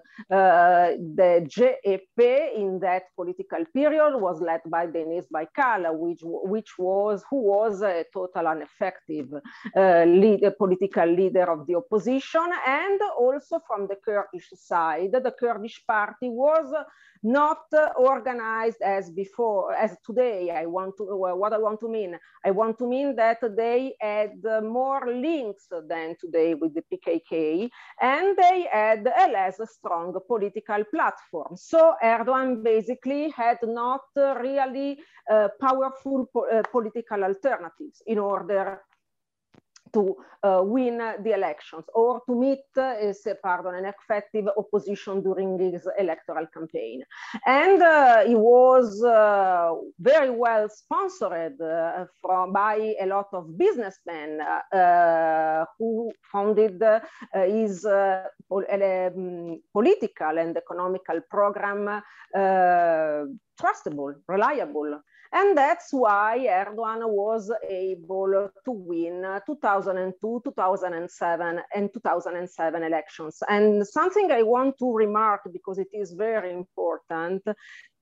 the 1.19 1.31
CHP 1.53 2.19
in 2.55 2.79
that 2.81 3.05
political 3.15 3.65
period 3.73 4.13
was 4.19 4.39
led 4.39 4.61
by 4.67 4.85
Deniz 4.85 5.25
Baykal, 5.33 5.97
which, 5.97 6.21
which 6.23 6.77
was, 6.77 7.23
who 7.29 7.41
was 7.41 7.81
a 7.81 8.05
total 8.13 8.51
ineffective 8.51 9.29
lead, 9.75 10.43
political 10.59 11.07
leader 11.07 11.51
of 11.51 11.65
the 11.65 11.75
opposition. 11.75 12.47
And 12.67 12.99
also 13.17 13.59
from 13.67 13.87
the 13.87 13.97
Kurdish 14.05 14.49
side, 14.53 15.11
the 15.11 15.33
Kurdish 15.39 15.83
party 15.87 16.29
was 16.29 16.71
not 17.23 17.63
organized 17.97 18.81
as 18.83 19.09
before, 19.09 19.73
as 19.73 19.97
today. 20.05 20.51
I 20.51 20.67
want 20.67 20.95
to, 20.97 21.05
what 21.15 21.53
I 21.53 21.57
want 21.57 21.79
to 21.79 21.94
mean, 21.95 22.11
I 22.47 22.51
want 22.59 22.77
to 22.79 22.85
mean 22.95 23.09
that 23.23 23.39
they 23.61 23.79
had 23.99 24.35
more 24.81 25.01
links 25.27 25.65
than 25.91 26.07
today 26.23 26.51
with 26.61 26.73
the 26.77 26.83
PKK, 26.89 27.69
and 28.01 28.25
they 28.43 28.57
had 28.71 29.01
a 29.23 29.25
less 29.37 29.57
strong 29.77 30.09
political 30.33 30.81
platform. 30.95 31.51
So 31.71 31.79
Erdogan 32.03 32.63
basically 32.63 33.23
had 33.41 33.59
not 33.63 34.05
really 34.47 34.89
uh, 35.31 35.49
powerful 35.65 36.19
po 36.33 36.39
uh, 36.45 36.63
political 36.75 37.19
alternatives 37.29 37.97
in 38.05 38.17
order 38.19 38.65
to 39.95 40.15
uh, 40.43 40.61
win 40.61 40.97
the 41.23 41.33
elections 41.33 41.85
or 41.93 42.21
to 42.27 42.35
meet, 42.35 42.65
uh, 42.77 42.95
pardon, 43.41 43.75
an 43.75 43.85
effective 43.85 44.45
opposition 44.57 45.23
during 45.23 45.57
his 45.57 45.87
electoral 45.97 46.45
campaign. 46.53 47.01
And 47.45 47.81
uh, 47.81 48.25
he 48.25 48.35
was 48.35 49.01
uh, 49.03 49.73
very 49.99 50.29
well 50.29 50.67
sponsored 50.69 51.59
uh, 51.61 52.05
from, 52.21 52.51
by 52.51 52.75
a 53.01 53.05
lot 53.05 53.29
of 53.33 53.57
businessmen 53.57 54.41
uh, 54.41 55.65
who 55.79 56.11
founded 56.31 56.83
his 57.33 57.85
um, 57.85 59.61
political 59.71 60.37
and 60.37 60.57
economical 60.57 61.19
program 61.29 62.01
trustable, 63.61 64.13
reliable. 64.27 64.99
And 65.31 65.57
that's 65.57 65.91
why 65.91 66.45
Erdogan 66.47 67.07
was 67.09 67.51
able 67.67 68.49
to 68.63 68.71
win 68.71 69.25
2002, 69.45 70.41
2007, 70.43 71.61
and 71.75 71.93
2007 71.93 72.83
elections. 72.83 73.43
And 73.49 73.85
something 73.85 74.31
I 74.31 74.43
want 74.43 74.77
to 74.79 74.93
remark 74.93 75.41
because 75.51 75.77
it 75.77 75.89
is 75.93 76.13
very 76.13 76.51
important 76.53 77.43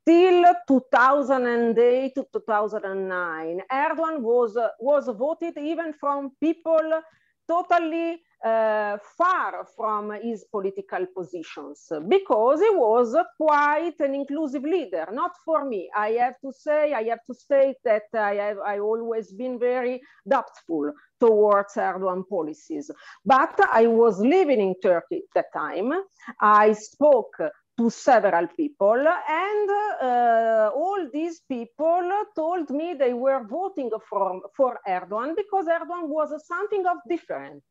till 0.06 0.46
2008 0.68 2.16
to 2.16 2.28
2009, 2.34 3.62
Erdogan 3.72 4.20
was, 4.20 4.58
was 4.80 5.08
voted 5.08 5.58
even 5.58 5.94
from 5.94 6.32
people 6.42 7.02
totally 7.48 8.22
uh, 8.44 8.98
far 9.18 9.66
from 9.76 10.12
his 10.22 10.46
political 10.52 11.06
positions 11.16 11.90
because 12.10 12.60
he 12.60 12.70
was 12.72 13.16
quite 13.38 14.00
an 14.00 14.14
inclusive 14.16 14.64
leader. 14.64 15.08
Not 15.12 15.32
for 15.46 15.66
me. 15.66 15.90
I 15.96 16.10
have 16.12 16.36
to 16.42 16.52
say, 16.52 16.94
I 16.94 17.04
have 17.04 17.20
to 17.28 17.34
state 17.34 17.78
that 17.86 18.04
I 18.14 18.36
have 18.36 18.58
I 18.60 18.80
always 18.80 19.32
been 19.32 19.60
very 19.60 20.02
doubtful 20.28 20.92
towards 21.20 21.76
Erdogan 21.76 22.28
policies. 22.28 22.92
But 23.26 23.58
I 23.72 23.88
was 23.88 24.20
living 24.20 24.60
in 24.60 24.76
Turkey 24.82 25.24
at 25.24 25.34
that 25.36 25.54
time. 25.54 25.94
I 26.42 26.74
spoke 26.74 27.36
to 27.78 27.90
several 27.90 28.48
people 28.48 29.04
and 29.30 29.70
uh, 30.02 30.70
all 30.76 31.10
these 31.12 31.42
people 31.50 32.04
told 32.36 32.70
me 32.70 32.94
they 32.94 33.14
were 33.14 33.44
voting 33.50 33.90
for, 34.10 34.42
for 34.56 34.80
Erdogan 34.88 35.36
because 35.36 35.66
Erdogan 35.66 36.08
was 36.08 36.30
something 36.46 36.86
of 36.86 36.98
different 37.10 37.64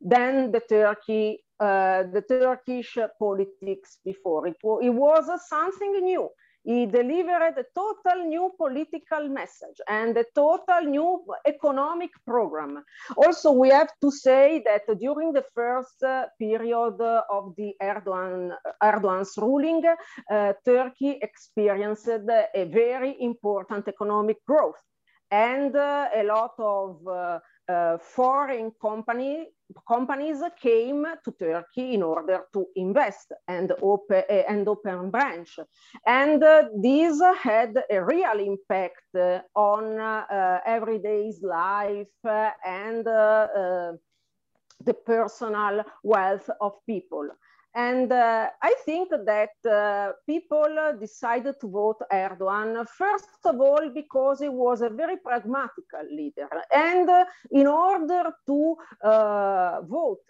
than 0.00 0.52
the 0.52 0.60
Turkey, 0.60 1.44
uh, 1.60 2.04
the 2.12 2.22
Turkish 2.28 2.98
politics 3.18 3.98
before. 4.04 4.46
It, 4.46 4.56
it 4.82 4.90
was 4.90 5.48
something 5.48 5.92
new. 6.02 6.28
He 6.64 6.84
delivered 6.84 7.54
a 7.56 7.64
total 7.74 8.26
new 8.26 8.52
political 8.58 9.28
message 9.28 9.80
and 9.88 10.14
a 10.18 10.24
total 10.34 10.82
new 10.82 11.24
economic 11.46 12.10
program. 12.26 12.84
Also, 13.16 13.52
we 13.52 13.70
have 13.70 13.88
to 14.02 14.10
say 14.10 14.62
that 14.66 14.82
during 14.98 15.32
the 15.32 15.44
first 15.54 16.02
uh, 16.02 16.26
period 16.38 17.00
of 17.30 17.54
the 17.56 17.72
Erdogan, 17.80 18.52
Erdogan's 18.82 19.34
ruling, 19.38 19.82
uh, 20.30 20.52
Turkey 20.64 21.18
experienced 21.22 22.08
a 22.08 22.64
very 22.64 23.16
important 23.20 23.88
economic 23.88 24.44
growth 24.44 24.82
and 25.30 25.74
uh, 25.76 26.08
a 26.14 26.22
lot 26.24 26.52
of 26.58 27.06
uh, 27.06 27.38
uh, 27.68 27.98
foreign 27.98 28.72
company, 28.80 29.46
companies 29.86 30.42
came 30.60 31.06
to 31.24 31.32
Turkey 31.32 31.94
in 31.94 32.02
order 32.02 32.44
to 32.52 32.66
invest 32.76 33.32
and 33.46 33.72
open, 33.82 34.22
uh, 34.28 34.32
and 34.48 34.66
open 34.68 35.10
branch. 35.10 35.58
And 36.06 36.42
uh, 36.42 36.68
this 36.76 37.20
had 37.42 37.76
a 37.90 38.04
real 38.04 38.38
impact 38.38 39.14
uh, 39.14 39.40
on 39.54 39.98
uh, 39.98 40.60
everyday's 40.66 41.42
life 41.42 42.06
and 42.64 43.04
the 44.84 44.94
personal 44.94 45.84
wealth 46.02 46.48
of 46.60 46.72
people. 46.86 47.28
And 47.78 48.10
uh, 48.10 48.50
I 48.60 48.74
think 48.84 49.10
that 49.10 49.54
uh, 49.64 50.12
people 50.26 50.96
decided 50.98 51.60
to 51.60 51.68
vote 51.68 52.00
Erdogan, 52.12 52.84
first 52.88 53.28
of 53.44 53.60
all, 53.60 53.88
because 53.94 54.40
he 54.40 54.48
was 54.48 54.82
a 54.82 54.90
very 54.90 55.16
pragmatic 55.16 55.84
leader. 56.10 56.48
And 56.74 57.08
uh, 57.08 57.24
in 57.52 57.68
order 57.68 58.32
to 58.48 58.76
uh, 59.04 59.82
vote 59.82 60.26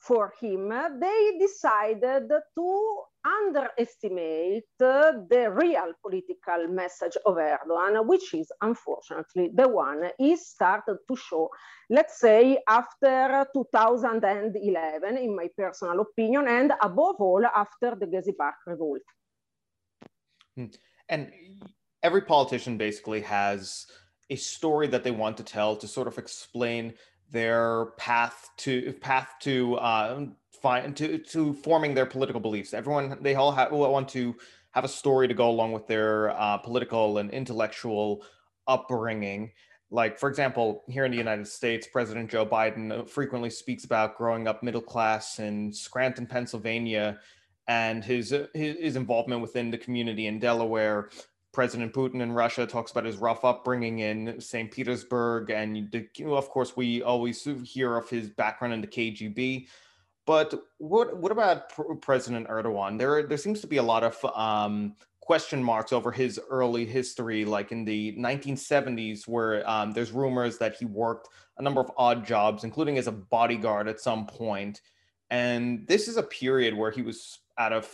for 0.00 0.32
him, 0.40 0.70
they 0.98 1.38
decided 1.38 2.28
to 2.56 3.02
underestimate 3.22 4.64
the 4.78 5.52
real 5.54 5.92
political 6.02 6.68
message 6.68 7.16
of 7.26 7.36
Erdogan, 7.36 8.06
which 8.06 8.32
is 8.32 8.50
unfortunately 8.62 9.50
the 9.54 9.68
one 9.68 10.10
he 10.16 10.36
started 10.36 10.96
to 11.06 11.16
show, 11.16 11.50
let's 11.90 12.18
say, 12.18 12.58
after 12.66 13.46
2011, 13.52 15.18
in 15.18 15.36
my 15.36 15.48
personal 15.56 16.00
opinion, 16.00 16.48
and 16.48 16.72
above 16.82 17.16
all, 17.18 17.44
after 17.54 17.94
the 17.94 18.06
Gezi 18.06 18.34
Park 18.36 18.54
revolt. 18.66 19.02
Hmm. 20.56 20.66
And 21.10 21.30
every 22.02 22.22
politician 22.22 22.78
basically 22.78 23.20
has 23.20 23.86
a 24.30 24.36
story 24.36 24.86
that 24.86 25.04
they 25.04 25.10
want 25.10 25.36
to 25.36 25.42
tell 25.42 25.76
to 25.76 25.86
sort 25.86 26.08
of 26.08 26.16
explain 26.16 26.94
their 27.30 27.86
path 27.96 28.50
to 28.58 28.92
path 28.94 29.34
to 29.40 29.76
uh, 29.76 30.26
find 30.62 30.96
to 30.96 31.18
to 31.18 31.52
forming 31.54 31.94
their 31.94 32.06
political 32.06 32.40
beliefs. 32.40 32.74
Everyone 32.74 33.18
they 33.20 33.34
all 33.34 33.52
have, 33.52 33.72
want 33.72 34.08
to 34.10 34.34
have 34.72 34.84
a 34.84 34.88
story 34.88 35.26
to 35.28 35.34
go 35.34 35.50
along 35.50 35.72
with 35.72 35.86
their 35.86 36.30
uh, 36.30 36.58
political 36.58 37.18
and 37.18 37.30
intellectual 37.30 38.22
upbringing. 38.66 39.52
Like 39.90 40.18
for 40.18 40.28
example, 40.28 40.84
here 40.88 41.04
in 41.04 41.10
the 41.10 41.18
United 41.18 41.48
States, 41.48 41.88
President 41.88 42.30
Joe 42.30 42.46
Biden 42.46 43.08
frequently 43.08 43.50
speaks 43.50 43.84
about 43.84 44.16
growing 44.16 44.46
up 44.46 44.62
middle 44.62 44.80
class 44.80 45.40
in 45.40 45.72
Scranton, 45.72 46.26
Pennsylvania, 46.26 47.18
and 47.66 48.04
his, 48.04 48.34
his 48.54 48.96
involvement 48.96 49.42
within 49.42 49.70
the 49.70 49.78
community 49.78 50.26
in 50.26 50.38
Delaware. 50.38 51.10
President 51.52 51.92
Putin 51.92 52.20
in 52.20 52.32
Russia 52.32 52.66
talks 52.66 52.92
about 52.92 53.04
his 53.04 53.16
rough 53.16 53.44
upbringing 53.44 54.00
in 54.00 54.40
St. 54.40 54.70
Petersburg, 54.70 55.50
and 55.50 55.92
of 56.24 56.48
course, 56.48 56.76
we 56.76 57.02
always 57.02 57.46
hear 57.64 57.96
of 57.96 58.08
his 58.08 58.28
background 58.28 58.72
in 58.72 58.80
the 58.80 58.86
KGB. 58.86 59.66
But 60.26 60.54
what 60.78 61.16
what 61.16 61.32
about 61.32 61.72
President 62.02 62.46
Erdogan? 62.48 62.98
There 62.98 63.26
there 63.26 63.38
seems 63.38 63.60
to 63.62 63.66
be 63.66 63.78
a 63.78 63.82
lot 63.82 64.04
of 64.04 64.24
um, 64.36 64.94
question 65.20 65.62
marks 65.62 65.92
over 65.92 66.12
his 66.12 66.38
early 66.50 66.84
history, 66.84 67.44
like 67.44 67.72
in 67.72 67.84
the 67.84 68.16
1970s, 68.16 69.26
where 69.26 69.68
um, 69.68 69.92
there's 69.92 70.12
rumors 70.12 70.58
that 70.58 70.76
he 70.76 70.84
worked 70.84 71.28
a 71.58 71.62
number 71.62 71.80
of 71.80 71.90
odd 71.96 72.24
jobs, 72.24 72.62
including 72.62 72.96
as 72.96 73.06
a 73.06 73.12
bodyguard 73.12 73.88
at 73.88 74.00
some 74.00 74.26
point. 74.26 74.80
And 75.30 75.86
this 75.86 76.08
is 76.08 76.16
a 76.16 76.22
period 76.22 76.76
where 76.76 76.90
he 76.90 77.02
was 77.02 77.38
out 77.58 77.72
of 77.72 77.88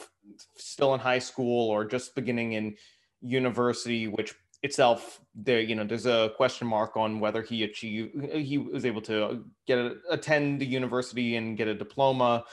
still 0.56 0.94
in 0.94 1.00
high 1.00 1.18
school 1.18 1.70
or 1.70 1.84
just 1.84 2.14
beginning 2.14 2.52
in 2.52 2.76
university, 3.20 4.08
which 4.08 4.34
itself 4.62 5.20
there 5.34 5.60
you 5.60 5.74
know 5.74 5.84
there's 5.84 6.06
a 6.06 6.32
question 6.36 6.66
mark 6.66 6.96
on 6.96 7.20
whether 7.20 7.42
he 7.42 7.62
achieved 7.62 8.10
he 8.32 8.56
was 8.56 8.86
able 8.86 9.02
to 9.02 9.44
get 9.66 9.78
a, 9.78 9.96
attend 10.10 10.60
the 10.60 10.66
university 10.66 11.36
and 11.36 11.56
get 11.56 11.68
a 11.68 11.74
diploma 11.74 12.44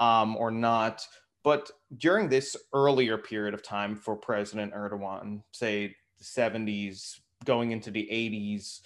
um, 0.00 0.36
or 0.36 0.50
not. 0.50 1.06
But 1.44 1.70
during 1.98 2.28
this 2.28 2.56
earlier 2.72 3.18
period 3.18 3.52
of 3.52 3.62
time 3.62 3.96
for 3.96 4.16
president 4.16 4.72
erdogan 4.72 5.42
say 5.52 5.94
the 6.18 6.24
70s 6.24 7.20
going 7.44 7.72
into 7.72 7.90
the 7.90 8.08
80s 8.10 8.80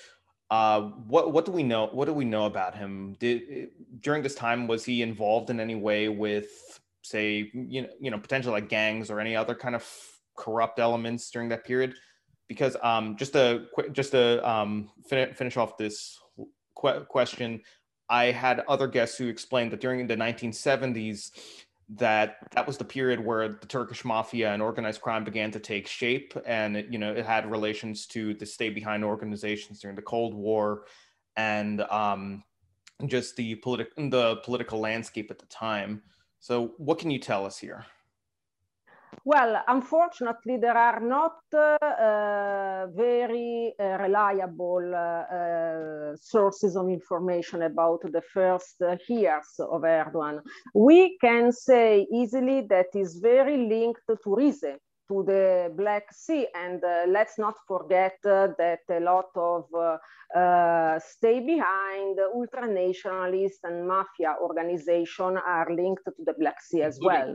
uh, 0.50 0.82
what 1.08 1.32
what 1.32 1.44
do 1.44 1.52
we 1.52 1.62
know 1.62 1.88
what 1.92 2.04
do 2.04 2.12
we 2.12 2.24
know 2.24 2.46
about 2.46 2.74
him? 2.74 3.16
Did 3.18 3.70
during 4.00 4.22
this 4.22 4.34
time 4.34 4.68
was 4.68 4.84
he 4.84 5.02
involved 5.02 5.50
in 5.50 5.58
any 5.58 5.74
way 5.74 6.08
with 6.08 6.80
say 7.02 7.50
you 7.52 7.82
know 7.82 7.88
you 8.00 8.10
know 8.12 8.18
potential 8.18 8.52
like 8.52 8.68
gangs 8.68 9.10
or 9.10 9.18
any 9.18 9.34
other 9.34 9.56
kind 9.56 9.74
of 9.74 9.84
corrupt 10.36 10.78
elements 10.78 11.30
during 11.30 11.48
that 11.48 11.64
period 11.64 11.94
because 12.48 12.76
um, 12.82 13.16
just 13.16 13.32
to 13.32 13.66
just 13.92 14.12
to 14.12 14.48
um, 14.48 14.90
fin- 15.08 15.34
finish 15.34 15.56
off 15.56 15.76
this 15.76 16.18
qu- 16.76 17.04
question, 17.08 17.60
I 18.08 18.26
had 18.26 18.60
other 18.68 18.86
guests 18.86 19.18
who 19.18 19.28
explained 19.28 19.72
that 19.72 19.80
during 19.80 20.06
the 20.06 20.16
1970s, 20.16 21.32
that 21.96 22.36
that 22.52 22.66
was 22.66 22.76
the 22.76 22.84
period 22.84 23.24
where 23.24 23.48
the 23.48 23.66
Turkish 23.66 24.04
mafia 24.04 24.52
and 24.52 24.62
organized 24.62 25.00
crime 25.00 25.24
began 25.24 25.50
to 25.52 25.60
take 25.60 25.86
shape, 25.86 26.34
and 26.46 26.76
it, 26.76 26.86
you 26.90 26.98
know 26.98 27.12
it 27.12 27.26
had 27.26 27.50
relations 27.50 28.06
to 28.08 28.34
the 28.34 28.46
stay 28.46 28.70
behind 28.70 29.04
organizations 29.04 29.80
during 29.80 29.96
the 29.96 30.02
Cold 30.02 30.34
War, 30.34 30.84
and 31.36 31.80
um, 31.82 32.44
just 33.06 33.36
the 33.36 33.56
political 33.56 34.08
the 34.08 34.36
political 34.44 34.80
landscape 34.80 35.30
at 35.30 35.38
the 35.38 35.46
time. 35.46 36.02
So, 36.38 36.74
what 36.76 36.98
can 36.98 37.10
you 37.10 37.18
tell 37.18 37.44
us 37.44 37.58
here? 37.58 37.86
Well, 39.26 39.60
unfortunately, 39.66 40.56
there 40.56 40.76
are 40.76 41.00
not 41.00 41.38
uh, 41.52 42.86
very 42.94 43.74
uh, 43.76 43.98
reliable 43.98 44.94
uh, 44.94 46.14
sources 46.14 46.76
of 46.76 46.88
information 46.88 47.62
about 47.62 48.02
the 48.02 48.22
first 48.32 48.80
years 49.08 49.58
of 49.58 49.82
Erdogan. 49.82 50.42
We 50.76 51.18
can 51.20 51.50
say 51.50 52.06
easily 52.14 52.68
that 52.68 52.94
is 52.94 53.18
very 53.20 53.56
linked 53.68 54.02
to 54.06 54.16
Rize, 54.24 54.78
to 55.08 55.24
the 55.24 55.72
Black 55.76 56.04
Sea. 56.12 56.46
And 56.54 56.84
uh, 56.84 57.06
let's 57.08 57.36
not 57.36 57.54
forget 57.66 58.18
uh, 58.24 58.50
that 58.58 58.82
a 58.88 59.00
lot 59.00 59.30
of 59.34 59.64
uh, 59.74 61.00
stay 61.00 61.40
behind 61.40 62.16
ultranationalist 62.32 63.58
and 63.64 63.88
mafia 63.88 64.36
organization 64.40 65.36
are 65.36 65.66
linked 65.74 66.04
to 66.04 66.24
the 66.24 66.34
Black 66.38 66.60
Sea 66.60 66.82
as 66.82 67.00
well 67.02 67.34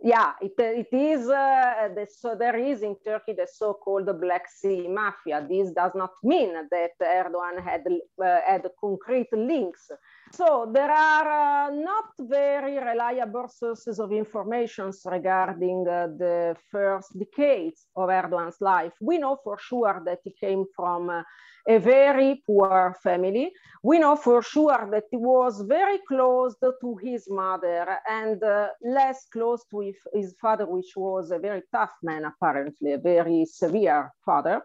yeah, 0.00 0.32
it, 0.40 0.54
it 0.58 0.88
is, 0.92 1.28
uh, 1.28 1.88
the, 1.94 2.06
so 2.10 2.34
there 2.34 2.56
is 2.56 2.82
in 2.82 2.96
Turkey 3.04 3.34
the 3.34 3.46
so-called 3.46 4.08
Black 4.20 4.48
Sea 4.48 4.88
Mafia. 4.88 5.46
This 5.48 5.70
does 5.72 5.92
not 5.94 6.12
mean 6.24 6.54
that 6.70 6.92
Erdogan 7.00 7.62
had, 7.62 7.86
uh, 7.86 8.40
had 8.46 8.66
concrete 8.80 9.32
links. 9.32 9.90
So 10.32 10.70
there 10.72 10.90
are 10.90 11.68
uh, 11.68 11.74
not 11.74 12.04
very 12.18 12.78
reliable 12.78 13.48
sources 13.48 14.00
of 14.00 14.12
information 14.12 14.92
regarding 15.04 15.86
uh, 15.86 16.08
the 16.16 16.56
first 16.70 17.18
decades 17.18 17.86
of 17.94 18.08
Erdogan's 18.08 18.60
life. 18.60 18.94
We 19.00 19.18
know 19.18 19.38
for 19.44 19.58
sure 19.58 20.02
that 20.06 20.20
he 20.24 20.32
came 20.32 20.64
from 20.74 21.10
uh, 21.10 21.22
a 21.68 21.78
very 21.78 22.42
poor 22.46 22.96
family. 23.02 23.52
We 23.82 23.98
know 23.98 24.16
for 24.16 24.42
sure 24.42 24.88
that 24.90 25.04
he 25.10 25.16
was 25.16 25.62
very 25.62 25.98
close 26.06 26.54
to 26.60 26.96
his 27.02 27.28
mother 27.28 27.98
and 28.08 28.42
uh, 28.42 28.68
less 28.82 29.26
close 29.32 29.64
to 29.70 29.92
his 30.12 30.34
father, 30.40 30.66
which 30.66 30.92
was 30.96 31.30
a 31.30 31.38
very 31.38 31.62
tough 31.72 31.92
man, 32.02 32.24
apparently, 32.24 32.92
a 32.92 32.98
very 32.98 33.44
severe 33.44 34.12
father. 34.24 34.62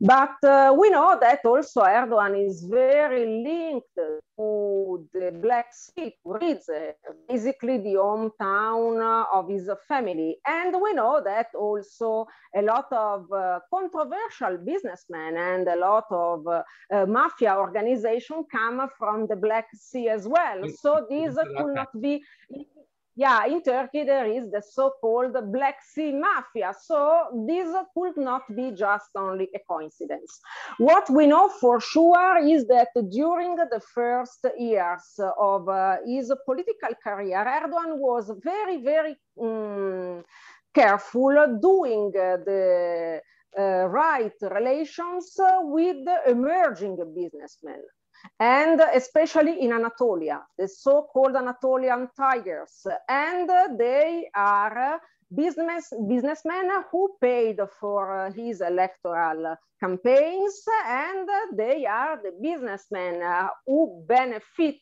But 0.00 0.36
uh, 0.44 0.74
we 0.78 0.90
know 0.90 1.18
that 1.20 1.40
also 1.44 1.82
Erdogan 1.82 2.46
is 2.46 2.62
very 2.64 3.42
linked 3.44 3.88
to 4.38 5.08
the 5.12 5.32
Black 5.42 5.72
Sea, 5.72 6.14
to 6.22 6.32
Rize, 6.32 6.68
basically 7.28 7.78
the 7.78 7.94
hometown 7.94 9.26
of 9.32 9.48
his 9.48 9.68
family. 9.88 10.36
And 10.46 10.74
we 10.80 10.92
know 10.92 11.20
that 11.24 11.48
also 11.54 12.26
a 12.54 12.62
lot 12.62 12.86
of 12.92 13.32
uh, 13.32 13.60
controversial 13.72 14.58
businessmen 14.58 15.36
and 15.36 15.66
a 15.66 15.76
lot 15.76 16.04
of 16.10 16.27
uh, 16.34 16.62
uh, 16.94 17.06
mafia 17.06 17.56
organization 17.56 18.44
come 18.50 18.88
from 18.98 19.26
the 19.26 19.36
Black 19.36 19.66
Sea 19.74 20.08
as 20.08 20.26
well. 20.26 20.60
So 20.82 21.06
these 21.08 21.34
could 21.56 21.74
not 21.74 21.88
be 22.00 22.22
yeah, 23.18 23.46
in 23.46 23.60
Turkey 23.62 24.04
there 24.04 24.30
is 24.30 24.48
the 24.48 24.62
so-called 24.62 25.36
Black 25.52 25.82
Sea 25.92 26.12
Mafia. 26.12 26.72
So 26.80 27.44
this 27.48 27.68
could 27.92 28.16
not 28.16 28.42
be 28.54 28.70
just 28.70 29.10
only 29.16 29.48
a 29.56 29.58
coincidence. 29.68 30.38
What 30.78 31.10
we 31.10 31.26
know 31.26 31.48
for 31.48 31.80
sure 31.80 32.38
is 32.38 32.68
that 32.68 32.90
during 33.10 33.56
the 33.56 33.80
first 33.92 34.46
years 34.56 35.18
of 35.36 35.68
uh, 35.68 35.96
his 36.06 36.32
political 36.46 36.90
career, 37.02 37.44
Erdogan 37.44 37.98
was 37.98 38.30
very, 38.44 38.76
very 38.82 39.16
um, 39.42 40.22
careful 40.72 41.58
doing 41.60 42.12
the 42.12 43.16
uh, 43.16 43.20
Uh, 43.56 43.86
right 43.86 44.34
relations 44.42 45.32
with 45.62 46.06
emerging 46.26 46.96
businessmen 47.14 47.82
and 48.40 48.80
especially 48.94 49.62
in 49.62 49.72
Anatolia, 49.72 50.42
the 50.58 50.68
so-called 50.68 51.36
Anatolian 51.36 52.08
tigers. 52.16 52.86
And 53.08 53.50
they 53.78 54.28
are 54.34 55.00
business 55.34 55.92
businessmen 56.08 56.70
who 56.90 57.16
paid 57.20 57.58
for 57.80 58.32
his 58.34 58.60
electoral 58.60 59.56
campaigns, 59.80 60.62
and 60.86 61.28
they 61.54 61.86
are 61.86 62.20
the 62.22 62.32
businessmen 62.40 63.22
who 63.66 64.04
benefit 64.06 64.80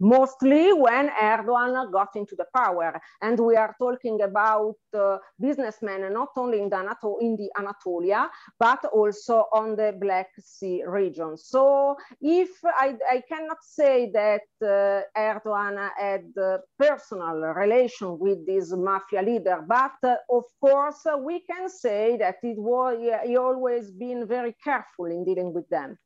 mostly 0.00 0.72
when 0.72 1.10
Erdogan 1.10 1.92
got 1.92 2.14
into 2.14 2.36
the 2.36 2.46
power. 2.54 3.00
And 3.22 3.38
we 3.38 3.56
are 3.56 3.74
talking 3.78 4.22
about 4.22 4.76
uh, 4.94 5.18
businessmen 5.40 6.12
not 6.12 6.28
only 6.36 6.60
in 6.60 6.68
the, 6.68 6.76
Anato 6.76 7.20
in 7.20 7.36
the 7.36 7.50
Anatolia, 7.58 8.30
but 8.58 8.84
also 8.86 9.46
on 9.52 9.76
the 9.76 9.96
Black 10.00 10.28
Sea 10.38 10.82
region. 10.86 11.36
So 11.36 11.96
if 12.20 12.50
I, 12.64 12.96
I 13.10 13.22
cannot 13.28 13.58
say 13.62 14.10
that 14.12 14.42
uh, 14.62 15.02
Erdogan 15.18 15.90
had 15.98 16.32
personal 16.78 17.36
relation 17.36 18.18
with 18.18 18.46
this 18.46 18.72
mafia 18.72 19.22
leader, 19.22 19.64
but 19.66 19.92
uh, 20.02 20.16
of 20.30 20.44
course 20.60 21.06
we 21.20 21.40
can 21.40 21.68
say 21.68 22.16
that 22.18 22.36
it 22.42 22.58
was, 22.58 22.98
he 23.26 23.36
always 23.36 23.90
been 23.90 24.26
very 24.26 24.54
careful 24.62 25.06
in 25.06 25.24
dealing 25.24 25.52
with 25.52 25.68
them. 25.68 25.98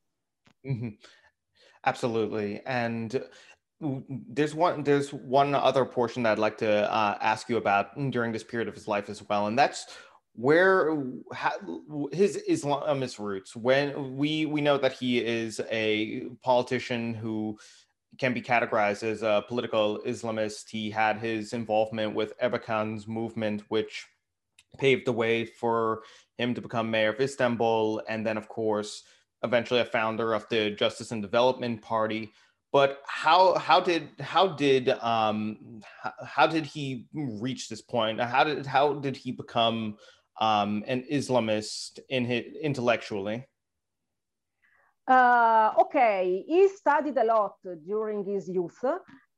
Mm 0.65 0.81
-hmm. 0.81 0.99
Absolutely. 1.85 2.63
And 2.65 3.25
there's 4.29 4.55
one 4.55 4.83
there's 4.83 5.13
one 5.13 5.55
other 5.55 5.85
portion 5.85 6.23
that 6.23 6.33
I'd 6.33 6.39
like 6.39 6.59
to 6.59 6.93
uh, 6.93 7.19
ask 7.21 7.49
you 7.49 7.57
about 7.57 7.97
during 8.11 8.33
this 8.33 8.45
period 8.45 8.69
of 8.69 8.75
his 8.75 8.87
life 8.87 9.09
as 9.11 9.27
well, 9.29 9.47
and 9.49 9.59
that's 9.59 9.87
where 10.35 10.97
how, 11.33 11.53
his 12.13 12.43
Islamist 12.49 13.19
roots. 13.19 13.57
When 13.57 14.17
we 14.17 14.47
we 14.47 14.61
know 14.61 14.79
that 14.79 14.93
he 14.93 15.19
is 15.19 15.61
a 15.71 16.27
politician 16.43 17.15
who 17.15 17.59
can 18.19 18.35
be 18.35 18.43
categorized 18.43 19.03
as 19.03 19.23
a 19.23 19.45
political 19.49 20.01
Islamist. 20.07 20.69
He 20.69 20.91
had 20.91 21.19
his 21.19 21.53
involvement 21.53 22.15
with 22.15 22.39
Erbakan's 22.39 23.09
movement, 23.09 23.63
which 23.69 24.07
paved 24.79 25.07
the 25.07 25.13
way 25.13 25.45
for 25.45 26.03
him 26.39 26.55
to 26.55 26.61
become 26.61 26.91
mayor 26.91 27.11
of 27.11 27.21
Istanbul, 27.21 28.03
and 28.09 28.27
then 28.27 28.37
of 28.37 28.49
course 28.49 29.03
eventually 29.43 29.81
a 29.81 29.85
founder 29.85 30.35
of 30.35 30.47
the 30.51 30.71
Justice 30.71 31.11
and 31.11 31.21
Development 31.21 31.83
Party 31.83 32.33
but 32.73 33.03
how 33.07 33.55
how 33.55 33.81
did 33.81 34.09
how 34.21 34.49
did 34.49 34.89
um 34.89 35.81
how 36.25 36.47
did 36.47 36.67
he 36.67 37.07
reach 37.13 37.69
this 37.69 37.83
point? 37.83 38.21
How 38.21 38.45
did 38.45 38.67
how 38.67 38.95
did 38.95 39.17
he 39.17 39.31
become 39.33 39.97
um 40.41 40.83
an 40.87 41.05
islamist 41.11 42.01
in 42.09 42.25
his 42.25 42.45
intellectually? 42.61 43.47
Uh, 45.07 45.73
okay. 45.81 46.45
He 46.47 46.69
studied 46.69 47.19
a 47.19 47.25
lot 47.25 47.57
during 47.87 48.25
his 48.25 48.49
youth 48.49 48.79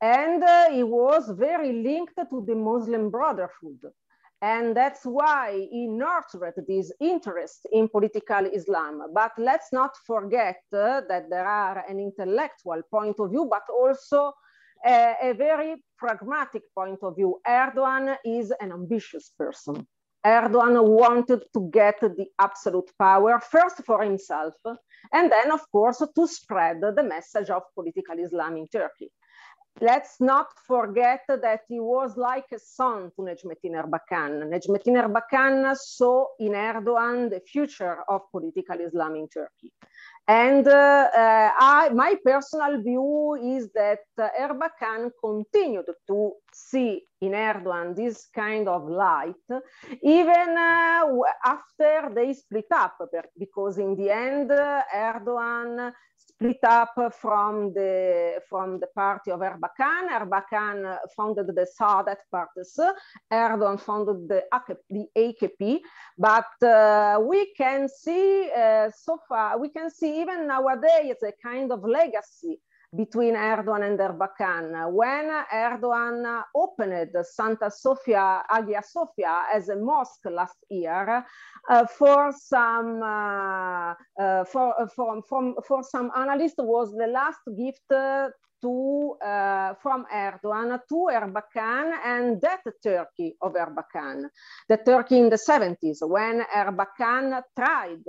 and 0.01 0.45
uh, 0.45 0.71
he 0.71 0.83
was 0.83 1.31
very 1.31 1.73
linked 1.73 2.17
to 2.31 2.45
the 2.47 2.55
muslim 2.55 3.11
brotherhood 3.11 3.81
and 4.45 4.77
that's 4.77 5.05
why 5.05 5.67
he 5.71 5.87
nurtured 5.87 6.53
this 6.69 6.93
interest 7.01 7.67
in 7.73 7.89
political 7.89 8.45
Islam. 8.45 8.95
But 9.15 9.33
let's 9.39 9.73
not 9.73 9.93
forget 10.07 10.61
uh, 10.71 11.01
that 11.09 11.31
there 11.31 11.47
are 11.47 11.83
an 11.89 11.99
intellectual 11.99 12.83
point 12.91 13.17
of 13.21 13.31
view, 13.31 13.49
but 13.51 13.63
also 13.73 14.35
a, 14.85 15.15
a 15.23 15.33
very 15.33 15.77
pragmatic 15.97 16.63
point 16.75 16.99
of 17.03 17.17
view. 17.17 17.41
Erdogan 17.49 18.19
is 18.23 18.53
an 18.61 18.71
ambitious 18.71 19.31
person. 19.39 19.87
Erdogan 20.27 20.77
wanted 20.85 21.43
to 21.55 21.71
get 21.73 21.99
the 22.01 22.27
absolute 22.39 22.91
power, 22.99 23.41
first 23.41 23.79
for 23.87 24.03
himself, 24.03 24.55
and 25.13 25.33
then, 25.33 25.53
of 25.53 25.63
course, 25.73 26.03
to 26.17 26.27
spread 26.27 26.83
the 26.83 27.03
message 27.03 27.49
of 27.49 27.63
political 27.75 28.19
Islam 28.19 28.59
in 28.59 28.69
Turkey 28.69 29.11
let's 29.81 30.21
not 30.21 30.47
forget 30.67 31.21
that 31.29 31.61
he 31.69 31.81
was 31.81 32.17
like 32.17 32.47
a 32.53 32.59
son 32.59 33.11
to 33.17 33.23
Necmettin 33.23 33.75
Erbakan. 33.75 34.49
Necmettin 34.49 34.97
Erbakan 34.97 35.77
saw 35.77 36.27
in 36.39 36.53
Erdogan 36.53 37.31
the 37.31 37.41
future 37.41 37.99
of 38.09 38.23
political 38.31 38.81
Islam 38.81 39.17
in 39.17 39.29
Turkey. 39.29 39.73
And 40.27 40.67
uh, 40.67 40.71
uh, 40.71 41.51
I, 41.59 41.91
my 41.93 42.17
personal 42.25 42.81
view 42.83 43.35
is 43.43 43.69
that 43.75 44.01
uh, 44.19 44.29
Erbakan 44.41 45.11
continued 45.23 45.87
to 46.07 46.33
see 46.53 47.03
in 47.21 47.33
Erdogan 47.33 47.95
this 47.95 48.27
kind 48.35 48.69
of 48.69 48.89
light, 48.89 49.35
even 50.03 50.57
uh, 50.57 51.05
after 51.45 52.11
they 52.15 52.33
split 52.33 52.67
up, 52.73 52.97
because 53.39 53.79
in 53.79 53.95
the 53.97 54.11
end, 54.11 54.51
uh, 54.51 54.83
Erdogan 54.95 55.93
split 56.17 56.65
up 56.65 56.95
from 57.21 57.73
the 57.73 58.41
from 58.49 58.81
the 58.81 58.89
party 58.95 59.31
of 59.31 59.41
Erbakan. 59.41 60.09
Erbakan 60.11 60.99
founded 61.17 61.47
the 61.47 61.67
Saadet 61.79 62.19
parties. 62.31 62.79
Erdogan 63.33 63.81
founded 63.81 64.29
the, 64.29 64.43
the 64.91 65.07
AKP. 65.17 65.81
But 66.19 66.63
uh, 66.63 67.21
we 67.21 67.53
can 67.55 67.89
see 67.89 68.51
uh, 68.57 68.91
so 68.97 69.19
far, 69.29 69.59
we 69.59 69.69
can 69.69 69.91
see 69.91 70.21
even 70.21 70.47
nowadays 70.47 71.17
a 71.23 71.33
kind 71.43 71.73
of 71.73 71.85
legacy 71.85 72.61
between 72.97 73.35
Erdogan 73.35 73.83
and 73.83 73.99
Erbakan. 73.99 74.93
When 74.93 75.31
Erdogan 75.53 76.43
opened 76.55 77.15
Santa 77.23 77.71
Sofia, 77.71 78.43
Hagia 78.49 78.83
Sophia 78.83 79.47
as 79.53 79.69
a 79.69 79.77
mosque 79.77 80.27
last 80.27 80.59
year, 80.71 81.25
uh, 81.69 81.87
for 81.87 82.33
some 82.33 83.03
uh, 83.03 83.95
uh, 84.21 84.45
for, 84.45 84.81
uh, 84.81 84.87
for, 84.95 85.23
from, 85.29 85.55
for 85.67 85.83
some 85.83 86.11
analysts 86.17 86.55
was 86.59 86.93
the 86.93 87.07
last 87.07 87.41
gift 87.57 87.83
to, 87.89 89.17
uh, 89.25 89.75
from 89.83 90.07
Erdogan 90.13 90.79
to 90.89 91.09
Erbakan 91.13 91.93
and 92.05 92.41
that 92.41 92.63
Turkey 92.83 93.37
of 93.43 93.55
Erbakan, 93.55 94.25
the 94.69 94.79
Turkey 94.79 95.19
in 95.19 95.29
the 95.29 95.37
70s 95.37 95.99
when 96.03 96.43
Erbakan 96.55 97.43
tried 97.57 98.05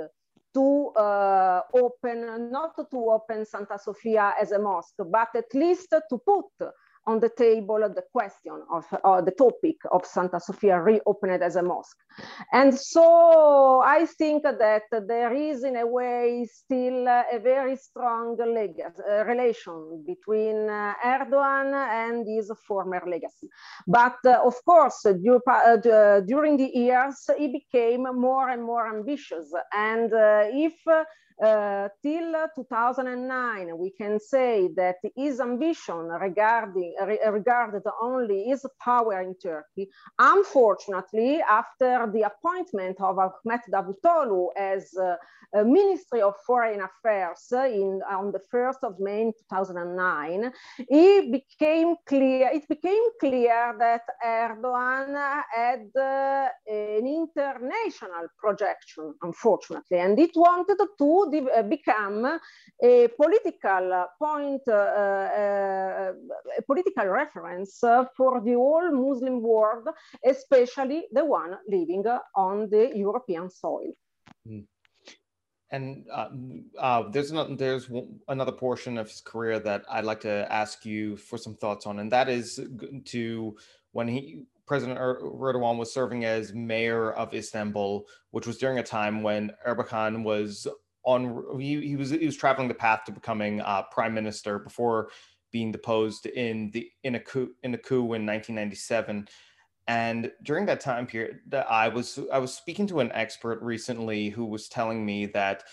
to 0.55 0.87
uh, 0.95 1.61
open, 1.73 2.49
not 2.51 2.75
to 2.89 2.97
open 3.11 3.45
Santa 3.45 3.77
Sofia 3.77 4.33
as 4.41 4.51
a 4.51 4.59
mosque, 4.59 4.95
but 5.11 5.29
at 5.35 5.53
least 5.53 5.89
to 5.91 6.17
put 6.17 6.45
on 7.07 7.19
the 7.19 7.29
table 7.29 7.79
the 7.95 8.03
question 8.11 8.61
of 8.71 8.85
uh, 9.03 9.21
the 9.21 9.31
topic 9.31 9.77
of 9.91 10.05
Santa 10.05 10.39
Sofia 10.39 10.81
reopened 10.81 11.43
as 11.43 11.55
a 11.55 11.63
mosque. 11.63 11.97
And 12.51 12.73
so 12.77 13.81
I 13.81 14.05
think 14.05 14.43
that 14.43 14.81
there 15.07 15.33
is 15.33 15.63
in 15.63 15.75
a 15.77 15.85
way 15.85 16.47
still 16.51 17.07
a 17.07 17.39
very 17.39 17.75
strong 17.75 18.37
legacy, 18.37 19.01
uh, 19.09 19.23
relation 19.25 20.03
between 20.05 20.69
uh, 20.69 20.93
Erdogan 21.03 21.73
and 21.73 22.27
his 22.27 22.51
former 22.67 23.01
legacy. 23.07 23.49
But 23.87 24.17
uh, 24.25 24.41
of 24.43 24.55
course, 24.65 25.05
uh, 25.05 25.13
during 25.13 26.57
the 26.57 26.71
years, 26.73 27.29
he 27.37 27.47
became 27.47 28.03
more 28.03 28.49
and 28.49 28.63
more 28.63 28.87
ambitious. 28.87 29.51
And 29.73 30.11
if 30.13 30.73
uh, 31.43 31.89
till 32.01 32.33
2009, 32.55 33.77
we 33.77 33.91
can 33.91 34.19
say 34.19 34.69
that 34.75 34.95
his 35.15 35.39
ambition 35.39 36.07
regarding 36.07 36.95
re 37.05 37.19
regarded 37.29 37.83
only 38.01 38.45
his 38.45 38.65
power 38.79 39.21
in 39.21 39.35
Turkey. 39.35 39.89
Unfortunately, 40.17 41.41
after 41.41 42.09
the 42.13 42.21
appointment 42.21 42.97
of 43.01 43.19
Ahmet 43.19 43.61
Davutoglu 43.69 44.47
as 44.55 44.93
uh, 44.97 45.15
Ministry 45.63 46.21
of 46.21 46.35
Foreign 46.45 46.81
Affairs 46.81 47.47
in 47.51 48.01
on 48.09 48.31
the 48.31 48.41
1st 48.53 48.83
of 48.83 48.99
May 48.99 49.31
2009, 49.49 50.51
it 50.79 51.31
became 51.31 51.95
clear. 52.05 52.49
It 52.53 52.67
became 52.67 53.03
clear 53.19 53.75
that 53.79 54.01
Erdogan 54.25 55.15
had 55.53 55.87
uh, 55.97 56.47
an 56.67 57.07
international 57.07 58.27
projection, 58.37 59.13
unfortunately, 59.21 59.99
and 59.99 60.19
it 60.19 60.31
wanted 60.35 60.77
to 60.77 60.87
uh, 61.33 61.63
become 61.63 62.39
a 62.83 63.07
political 63.19 64.07
point, 64.19 64.61
uh, 64.67 64.71
uh, 64.71 66.13
a 66.57 66.61
political 66.65 67.07
reference 67.07 67.79
for 67.79 68.41
the 68.41 68.53
whole 68.53 68.91
Muslim 68.91 69.41
world, 69.41 69.88
especially 70.25 71.05
the 71.11 71.23
one 71.23 71.57
living 71.67 72.03
on 72.35 72.69
the 72.69 72.91
European 72.95 73.49
soil. 73.49 73.91
Mm. 74.47 74.65
And 75.71 76.05
uh, 76.13 76.29
uh, 76.79 77.09
there's 77.09 77.31
another, 77.31 77.55
there's 77.55 77.89
another 78.27 78.51
portion 78.51 78.97
of 78.97 79.09
his 79.09 79.19
career 79.19 79.59
that 79.59 79.83
I'd 79.89 80.05
like 80.05 80.21
to 80.21 80.47
ask 80.51 80.85
you 80.85 81.17
for 81.17 81.38
some 81.38 81.55
thoughts 81.55 81.85
on, 81.85 81.99
and 81.99 82.11
that 82.11 82.29
is 82.29 82.59
to 83.05 83.57
when 83.91 84.07
he 84.07 84.45
President 84.65 84.99
er-, 84.99 85.19
Erdogan 85.21 85.77
was 85.77 85.93
serving 85.93 86.25
as 86.25 86.53
mayor 86.53 87.11
of 87.13 87.33
Istanbul, 87.33 88.05
which 88.31 88.47
was 88.47 88.57
during 88.57 88.79
a 88.79 88.83
time 88.83 89.21
when 89.21 89.51
Erbakan 89.67 90.23
was 90.23 90.67
on 91.05 91.59
he, 91.59 91.87
he 91.87 91.95
was 91.95 92.09
he 92.09 92.25
was 92.25 92.35
traveling 92.35 92.67
the 92.67 92.73
path 92.73 93.03
to 93.05 93.11
becoming 93.11 93.61
uh, 93.61 93.83
prime 93.91 94.13
minister 94.13 94.59
before 94.59 95.09
being 95.51 95.71
deposed 95.71 96.25
in 96.25 96.71
the 96.71 96.89
in 97.03 97.15
a 97.15 97.19
coup 97.19 97.51
in 97.63 97.73
a 97.73 97.77
coup 97.77 98.13
in 98.13 98.25
1997 98.25 99.27
and 99.87 100.31
during 100.43 100.65
that 100.65 100.79
time 100.79 101.05
period 101.05 101.39
i 101.69 101.87
was 101.87 102.19
i 102.33 102.37
was 102.37 102.53
speaking 102.53 102.87
to 102.87 102.99
an 102.99 103.11
expert 103.13 103.61
recently 103.61 104.29
who 104.29 104.45
was 104.45 104.67
telling 104.67 105.05
me 105.05 105.25
that 105.27 105.63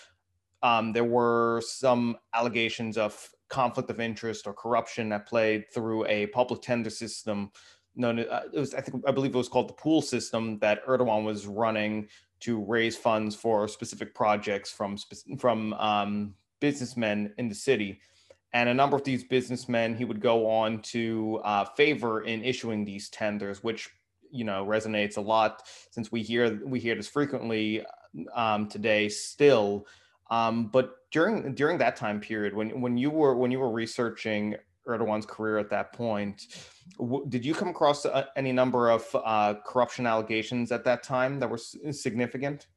um, 0.61 0.93
there 0.93 1.03
were 1.03 1.61
some 1.65 2.15
allegations 2.33 2.97
of 2.97 3.29
conflict 3.49 3.89
of 3.89 3.99
interest 3.99 4.47
or 4.47 4.53
corruption 4.53 5.09
that 5.09 5.27
played 5.27 5.65
through 5.73 6.05
a 6.05 6.27
public 6.27 6.61
tender 6.61 6.89
system 6.89 7.51
known 7.95 8.19
uh, 8.19 8.41
it 8.53 8.59
was 8.59 8.73
i 8.73 8.81
think 8.81 9.03
i 9.07 9.11
believe 9.11 9.33
it 9.33 9.37
was 9.37 9.49
called 9.49 9.69
the 9.69 9.73
pool 9.73 10.01
system 10.01 10.57
that 10.59 10.85
erdogan 10.87 11.23
was 11.23 11.45
running 11.45 12.07
to 12.43 12.63
raise 12.63 12.95
funds 12.95 13.35
for 13.35 13.67
specific 13.67 14.13
projects 14.15 14.71
from 14.71 14.97
from 15.37 15.73
um, 15.73 16.33
businessmen 16.59 17.33
in 17.37 17.49
the 17.49 17.55
city 17.55 17.99
and 18.53 18.69
a 18.69 18.73
number 18.73 18.95
of 18.95 19.03
these 19.03 19.23
businessmen 19.23 19.95
he 19.95 20.05
would 20.05 20.21
go 20.21 20.49
on 20.49 20.81
to 20.81 21.41
uh, 21.43 21.65
favor 21.65 22.21
in 22.21 22.43
issuing 22.43 22.85
these 22.85 23.09
tenders 23.09 23.63
which 23.63 23.89
you 24.33 24.43
know 24.43 24.65
resonates 24.65 25.17
a 25.17 25.21
lot 25.21 25.63
since 25.91 26.11
we 26.11 26.21
hear 26.21 26.59
we 26.65 26.79
hear 26.79 26.95
this 26.95 27.07
frequently 27.07 27.85
um, 28.33 28.67
today 28.67 29.09
still. 29.09 29.87
Um, 30.29 30.67
but 30.67 30.95
during 31.11 31.53
during 31.53 31.77
that 31.77 31.95
time 31.95 32.19
period, 32.19 32.53
when 32.53 32.81
when 32.81 32.97
you 32.97 33.09
were 33.09 33.35
when 33.35 33.51
you 33.51 33.59
were 33.59 33.71
researching 33.71 34.55
Erdogan's 34.87 35.25
career 35.25 35.57
at 35.57 35.69
that 35.69 35.93
point, 35.93 36.47
w- 36.97 37.25
did 37.29 37.45
you 37.45 37.53
come 37.53 37.69
across 37.69 38.05
a, 38.05 38.27
any 38.35 38.51
number 38.51 38.89
of 38.89 39.03
uh, 39.13 39.55
corruption 39.65 40.05
allegations 40.05 40.71
at 40.71 40.83
that 40.85 41.03
time 41.03 41.39
that 41.39 41.49
were 41.49 41.57
s- 41.57 41.75
significant? 41.91 42.67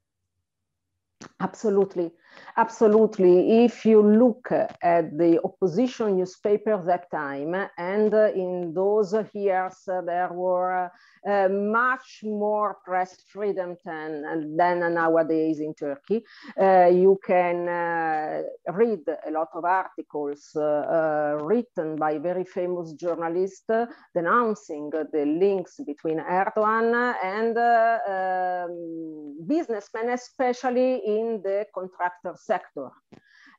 Absolutely. 1.41 2.13
Absolutely. 2.57 3.65
If 3.65 3.85
you 3.85 4.03
look 4.03 4.51
at 4.51 5.17
the 5.19 5.41
opposition 5.45 6.17
newspaper 6.17 6.83
that 6.87 7.11
time, 7.11 7.55
and 7.77 8.15
in 8.15 8.73
those 8.75 9.15
years 9.35 9.75
there 9.87 10.33
were 10.33 10.91
uh, 11.27 11.49
much 11.49 12.21
more 12.23 12.79
press 12.85 13.17
freedom 13.33 13.77
than, 13.85 14.57
than 14.57 14.95
nowadays 14.95 15.61
in 15.61 15.75
Turkey. 15.75 16.25
Uh, 16.61 16.87
you 16.87 17.19
can 17.27 17.69
uh, 17.69 18.43
read 18.73 19.01
a 19.27 19.31
lot 19.31 19.49
of 19.55 19.65
articles 19.65 20.51
uh, 20.57 20.61
uh, 20.61 21.39
written 21.43 21.97
by 21.97 22.17
very 22.19 22.45
famous 22.45 22.93
journalists 22.93 23.65
denouncing 24.15 24.91
the 24.91 25.25
links 25.27 25.81
between 25.85 26.19
Erdogan 26.21 27.15
and 27.23 27.59
um, 27.59 29.47
businessmen, 29.47 30.11
especially 30.11 31.03
in 31.05 31.41
the 31.43 31.67
contractor 31.75 32.26
sector. 32.35 32.91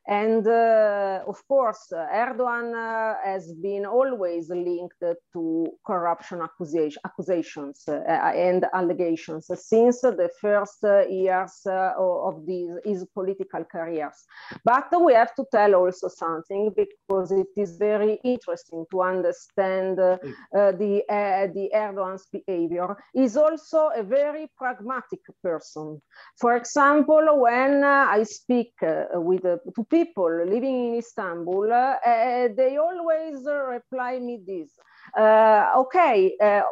And 0.08 0.46
uh, 0.46 1.20
of 1.28 1.46
course, 1.46 1.92
Erdogan 1.92 2.72
uh, 2.72 3.16
has 3.22 3.52
been 3.52 3.84
always 3.84 4.48
linked 4.48 5.02
to 5.34 5.66
corruption 5.86 6.40
accusation, 6.40 6.98
accusations 7.04 7.84
uh, 7.86 8.00
and 8.34 8.64
allegations 8.72 9.50
since 9.54 10.00
the 10.00 10.30
first 10.40 10.82
years 11.10 11.60
of 11.66 12.46
these, 12.46 12.70
his 12.86 13.04
political 13.12 13.64
careers. 13.64 14.24
But 14.64 14.88
we 14.98 15.12
have 15.12 15.34
to 15.34 15.44
tell 15.52 15.74
also 15.74 16.08
something 16.08 16.72
because 16.74 17.30
it 17.30 17.48
is 17.54 17.76
very 17.76 18.18
interesting 18.24 18.86
to 18.90 19.02
understand 19.02 20.00
uh, 20.00 20.16
the, 20.52 21.02
uh, 21.10 21.52
the 21.52 21.70
Erdogan's 21.74 22.26
behavior. 22.32 22.96
He's 23.12 23.36
also 23.36 23.90
a 23.94 24.02
very 24.02 24.50
pragmatic 24.56 25.20
person. 25.42 26.00
For 26.40 26.56
example, 26.56 27.40
when 27.40 27.84
I 27.84 28.22
speak 28.22 28.72
uh, 28.82 29.04
with 29.20 29.42
people 29.90 29.97
people 29.98 30.30
living 30.54 30.76
in 30.88 30.94
Istanbul, 30.96 31.72
uh, 31.72 32.48
they 32.56 32.76
always 32.78 33.36
reply 33.76 34.18
me 34.18 34.34
this. 34.46 34.70
Uh, 35.18 35.62
okay, 35.82 36.16
uh, 36.42 36.62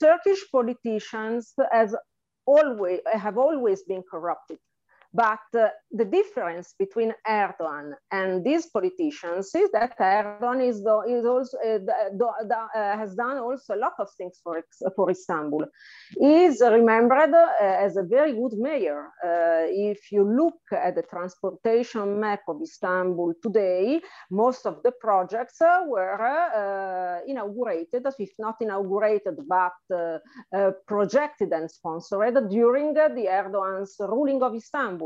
Turkish 0.00 0.42
politicians 0.52 1.54
has 1.72 1.94
always 2.46 3.00
have 3.24 3.38
always 3.38 3.82
been 3.82 4.02
corrupted. 4.10 4.58
But 5.16 5.46
uh, 5.58 5.68
the 5.90 6.04
difference 6.04 6.74
between 6.78 7.14
Erdogan 7.26 7.92
and 8.10 8.44
these 8.44 8.66
politicians 8.66 9.54
is 9.54 9.70
that 9.72 9.98
Erdogan 9.98 10.60
is, 10.70 10.76
is 11.16 11.24
also 11.24 11.56
uh, 11.58 11.78
the, 11.88 12.28
the, 12.50 12.56
uh, 12.56 12.96
has 12.98 13.14
done 13.14 13.38
also 13.38 13.74
a 13.74 13.80
lot 13.86 13.94
of 13.98 14.08
things 14.18 14.38
for 14.42 14.62
for 14.94 15.10
Istanbul. 15.10 15.64
He 16.20 16.44
is 16.44 16.60
remembered 16.60 17.32
uh, 17.34 17.46
as 17.60 17.96
a 17.96 18.02
very 18.02 18.32
good 18.40 18.54
mayor. 18.58 19.00
Uh, 19.24 19.64
if 19.92 20.12
you 20.12 20.22
look 20.40 20.60
at 20.72 20.94
the 20.96 21.02
transportation 21.02 22.20
map 22.20 22.42
of 22.48 22.60
Istanbul 22.62 23.32
today, 23.42 24.00
most 24.30 24.66
of 24.66 24.82
the 24.84 24.92
projects 25.06 25.60
uh, 25.62 25.82
were 25.86 27.22
inaugurated, 27.26 28.06
if 28.18 28.32
not 28.38 28.56
inaugurated, 28.60 29.36
but 29.48 29.78
projected 30.86 31.50
and 31.52 31.70
sponsored 31.70 32.36
during 32.50 32.92
the 32.94 33.26
Erdogan's 33.38 33.96
ruling 34.00 34.42
of 34.42 34.54
Istanbul. 34.54 35.05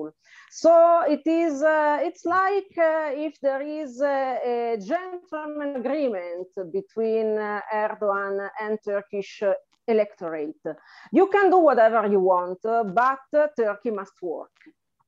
So 0.51 1.03
it 1.09 1.27
is, 1.27 1.63
uh, 1.63 1.99
it's 2.03 2.25
like 2.25 2.73
uh, 2.77 3.11
if 3.15 3.35
there 3.41 3.63
is 3.63 4.01
a, 4.01 4.75
a 4.75 4.79
gentleman 4.79 5.77
agreement 5.77 6.49
between 6.73 7.39
uh, 7.39 7.61
Erdogan 7.73 8.49
and 8.61 8.79
Turkish 8.85 9.43
electorate. 9.87 10.65
You 11.13 11.27
can 11.29 11.51
do 11.51 11.59
whatever 11.59 12.07
you 12.07 12.21
want, 12.21 12.59
but 12.63 13.19
Turkey 13.57 13.91
must 13.91 14.13
work. 14.23 14.51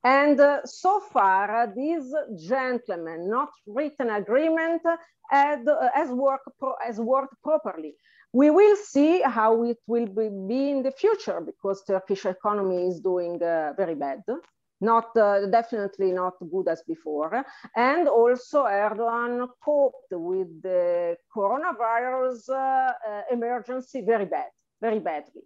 And 0.05 0.41
uh, 0.41 0.65
so 0.65 1.01
far, 1.01 1.63
uh, 1.63 1.67
these 1.75 2.13
gentlemen, 2.49 3.31
not 3.31 3.51
written 3.67 4.11
agreement, 4.11 4.83
had, 5.31 5.67
uh, 5.69 5.89
has, 5.95 6.11
worked 6.11 6.49
has 6.85 6.99
worked 6.99 7.41
properly. 7.43 7.95
We 8.33 8.51
will 8.51 8.77
see 8.77 9.23
how 9.23 9.63
it 9.63 9.79
will 9.87 10.07
be, 10.07 10.29
be 10.49 10.71
in 10.71 10.83
the 10.83 10.91
future 10.91 11.41
because 11.41 11.85
Turkish 11.85 12.27
economy 12.27 12.89
is 12.89 13.01
doing 13.01 13.39
very 13.39 13.95
bad 13.95 14.23
not 14.83 15.17
uh, 15.17 15.47
definitely 15.47 16.13
not 16.13 16.35
good 16.51 16.69
as 16.69 16.83
before. 16.83 17.45
And 17.77 18.09
also 18.09 18.65
Erdogan 18.65 19.49
coped 19.65 20.11
with 20.13 20.63
the 20.63 21.17
coronavirus 21.35 22.49
uh, 22.51 22.55
uh, 22.55 23.23
emergency 23.31 24.03
very 24.03 24.27
bad, 24.27 24.51
very 24.81 24.99
badly. 24.99 25.43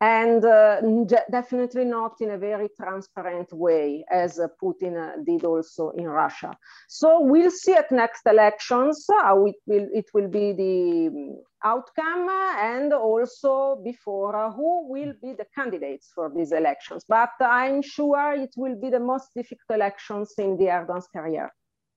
And 0.00 0.44
uh, 0.44 0.82
definitely 1.30 1.86
not 1.86 2.16
in 2.20 2.32
a 2.32 2.38
very 2.38 2.68
transparent 2.78 3.50
way, 3.50 4.04
as 4.10 4.38
Putin 4.62 4.94
uh, 4.96 5.22
did 5.24 5.44
also 5.44 5.90
in 5.90 6.06
Russia. 6.06 6.54
So 6.86 7.20
we'll 7.20 7.50
see 7.50 7.72
at 7.72 7.90
next 7.90 8.26
elections 8.26 9.06
how 9.08 9.46
it 9.46 9.54
will, 9.64 9.88
it 9.94 10.10
will 10.12 10.28
be 10.28 10.52
the 10.52 11.42
outcome 11.64 12.28
and 12.58 12.92
also 12.92 13.80
before 13.82 14.36
uh, 14.36 14.52
who 14.52 14.86
will 14.86 15.14
be 15.22 15.32
the 15.32 15.46
candidates 15.54 16.12
for 16.14 16.30
these 16.34 16.52
elections. 16.52 17.02
But 17.08 17.30
I'm 17.40 17.80
sure 17.80 18.34
it 18.34 18.52
will 18.54 18.78
be 18.78 18.90
the 18.90 19.00
most 19.00 19.30
difficult 19.34 19.70
elections 19.70 20.34
in 20.36 20.58
the 20.58 20.66
Erdogan's 20.66 21.08
career. 21.08 21.50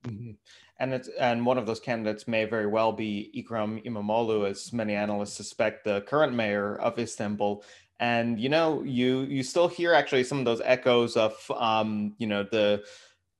Mm-hmm. 0.06 0.30
And 0.78 0.94
it's 0.94 1.08
and 1.18 1.44
one 1.44 1.58
of 1.58 1.66
those 1.66 1.80
candidates 1.80 2.26
may 2.26 2.46
very 2.46 2.66
well 2.66 2.92
be 2.92 3.30
Ekrem 3.36 3.84
Imamoglu, 3.84 4.48
as 4.48 4.72
many 4.72 4.94
analysts 4.94 5.36
suspect, 5.36 5.84
the 5.84 6.00
current 6.00 6.32
mayor 6.32 6.76
of 6.76 6.98
Istanbul. 6.98 7.62
And 8.00 8.40
you 8.40 8.48
know, 8.48 8.82
you 8.82 9.20
you 9.22 9.42
still 9.42 9.68
hear 9.68 9.92
actually 9.92 10.24
some 10.24 10.38
of 10.38 10.46
those 10.46 10.62
echoes 10.64 11.16
of 11.16 11.34
um, 11.54 12.14
you 12.18 12.26
know 12.26 12.42
the 12.42 12.82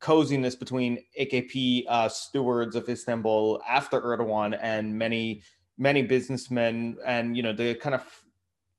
coziness 0.01 0.55
between 0.55 1.03
AKP 1.19 1.85
uh, 1.89 2.09
stewards 2.09 2.77
of 2.77 2.89
Istanbul 2.89 3.63
after 3.67 4.01
Erdogan 4.01 4.59
and 4.61 4.97
many 4.97 5.43
many 5.79 6.03
businessmen 6.03 6.99
and 7.07 7.37
you 7.37 7.43
know 7.43 7.55
the 7.55 7.75
kind 7.75 7.95
of 7.95 8.05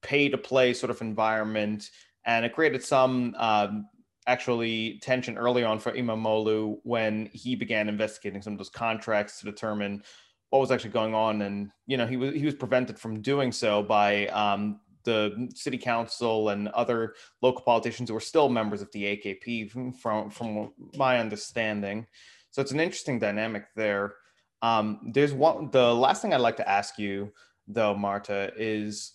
pay 0.03 0.29
to 0.29 0.37
play 0.37 0.73
sort 0.73 0.91
of 0.91 1.01
environment. 1.01 1.89
And 2.25 2.45
it 2.45 2.53
created 2.53 2.83
some 2.83 3.33
um, 3.39 3.87
actually 4.27 4.99
tension 5.01 5.35
early 5.35 5.63
on 5.63 5.79
for 5.79 5.91
Imamoglu 5.91 6.77
when 6.83 7.27
he 7.33 7.55
began 7.55 7.89
investigating 7.89 8.43
some 8.43 8.53
of 8.53 8.59
those 8.59 8.69
contracts 8.69 9.39
to 9.39 9.45
determine 9.45 10.03
what 10.51 10.59
was 10.59 10.71
actually 10.71 10.91
going 10.91 11.15
on. 11.15 11.41
And 11.41 11.71
you 11.87 11.97
know 11.97 12.05
he 12.05 12.17
was 12.17 12.35
he 12.35 12.45
was 12.45 12.53
prevented 12.53 12.99
from 12.99 13.21
doing 13.23 13.51
so 13.51 13.81
by 13.81 14.27
um, 14.27 14.79
the 15.03 15.49
city 15.53 15.77
council 15.77 16.49
and 16.49 16.67
other 16.69 17.15
local 17.41 17.61
politicians 17.61 18.09
who 18.09 18.15
are 18.15 18.21
still 18.21 18.49
members 18.49 18.81
of 18.81 18.91
the 18.91 19.03
AKP, 19.03 19.97
from 19.99 20.29
from 20.29 20.73
my 20.95 21.19
understanding. 21.19 22.07
So 22.51 22.61
it's 22.61 22.71
an 22.71 22.79
interesting 22.79 23.19
dynamic 23.19 23.65
there. 23.75 24.15
Um, 24.61 25.11
there's 25.13 25.33
one. 25.33 25.69
The 25.71 25.93
last 25.93 26.21
thing 26.21 26.33
I'd 26.33 26.41
like 26.41 26.57
to 26.57 26.69
ask 26.69 26.99
you, 26.99 27.31
though, 27.67 27.95
Marta, 27.95 28.51
is 28.55 29.13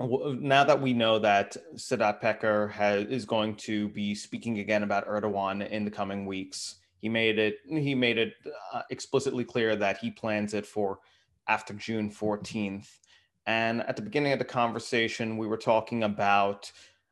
now 0.00 0.64
that 0.64 0.80
we 0.80 0.92
know 0.92 1.18
that 1.20 1.56
Sedat 1.76 2.20
Peker 2.20 2.70
has, 2.72 3.06
is 3.06 3.24
going 3.24 3.54
to 3.56 3.88
be 3.90 4.14
speaking 4.14 4.58
again 4.58 4.82
about 4.82 5.06
Erdogan 5.06 5.68
in 5.68 5.84
the 5.84 5.90
coming 5.90 6.26
weeks, 6.26 6.76
he 7.00 7.08
made 7.08 7.38
it 7.38 7.58
he 7.66 7.94
made 7.94 8.18
it 8.18 8.34
uh, 8.72 8.82
explicitly 8.90 9.44
clear 9.44 9.76
that 9.76 9.98
he 9.98 10.10
plans 10.10 10.54
it 10.54 10.66
for 10.66 11.00
after 11.48 11.74
June 11.74 12.10
14th. 12.10 12.88
And 13.46 13.82
at 13.82 13.96
the 13.96 14.02
beginning 14.02 14.32
of 14.32 14.38
the 14.38 14.44
conversation, 14.44 15.36
we 15.36 15.46
were 15.46 15.56
talking 15.56 16.04
about 16.04 16.70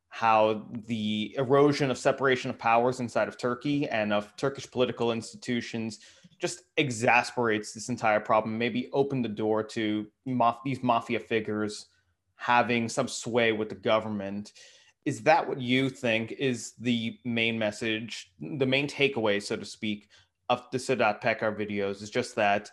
how 0.08 0.66
the 0.86 1.34
erosion 1.38 1.90
of 1.90 1.96
separation 1.96 2.50
of 2.50 2.58
powers 2.58 3.00
inside 3.00 3.28
of 3.28 3.38
Turkey 3.38 3.88
and 3.88 4.12
of 4.12 4.34
Turkish 4.36 4.70
political 4.70 5.10
institutions 5.10 6.00
just 6.38 6.64
exasperates 6.76 7.72
this 7.72 7.88
entire 7.88 8.20
problem, 8.20 8.58
maybe 8.58 8.90
open 8.92 9.22
the 9.22 9.28
door 9.28 9.62
to 9.62 10.06
maf- 10.28 10.58
these 10.64 10.82
mafia 10.82 11.18
figures 11.18 11.86
having 12.36 12.88
some 12.88 13.08
sway 13.08 13.52
with 13.52 13.68
the 13.68 13.74
government. 13.74 14.52
Is 15.04 15.22
that 15.22 15.48
what 15.48 15.60
you 15.60 15.88
think 15.88 16.32
is 16.32 16.72
the 16.78 17.18
main 17.24 17.58
message, 17.58 18.32
the 18.40 18.66
main 18.66 18.88
takeaway, 18.88 19.42
so 19.42 19.56
to 19.56 19.64
speak, 19.64 20.08
of 20.50 20.64
the 20.72 20.78
Sedat 20.78 21.22
Peker 21.22 21.56
videos? 21.56 22.02
Is 22.02 22.10
just 22.10 22.34
that 22.36 22.68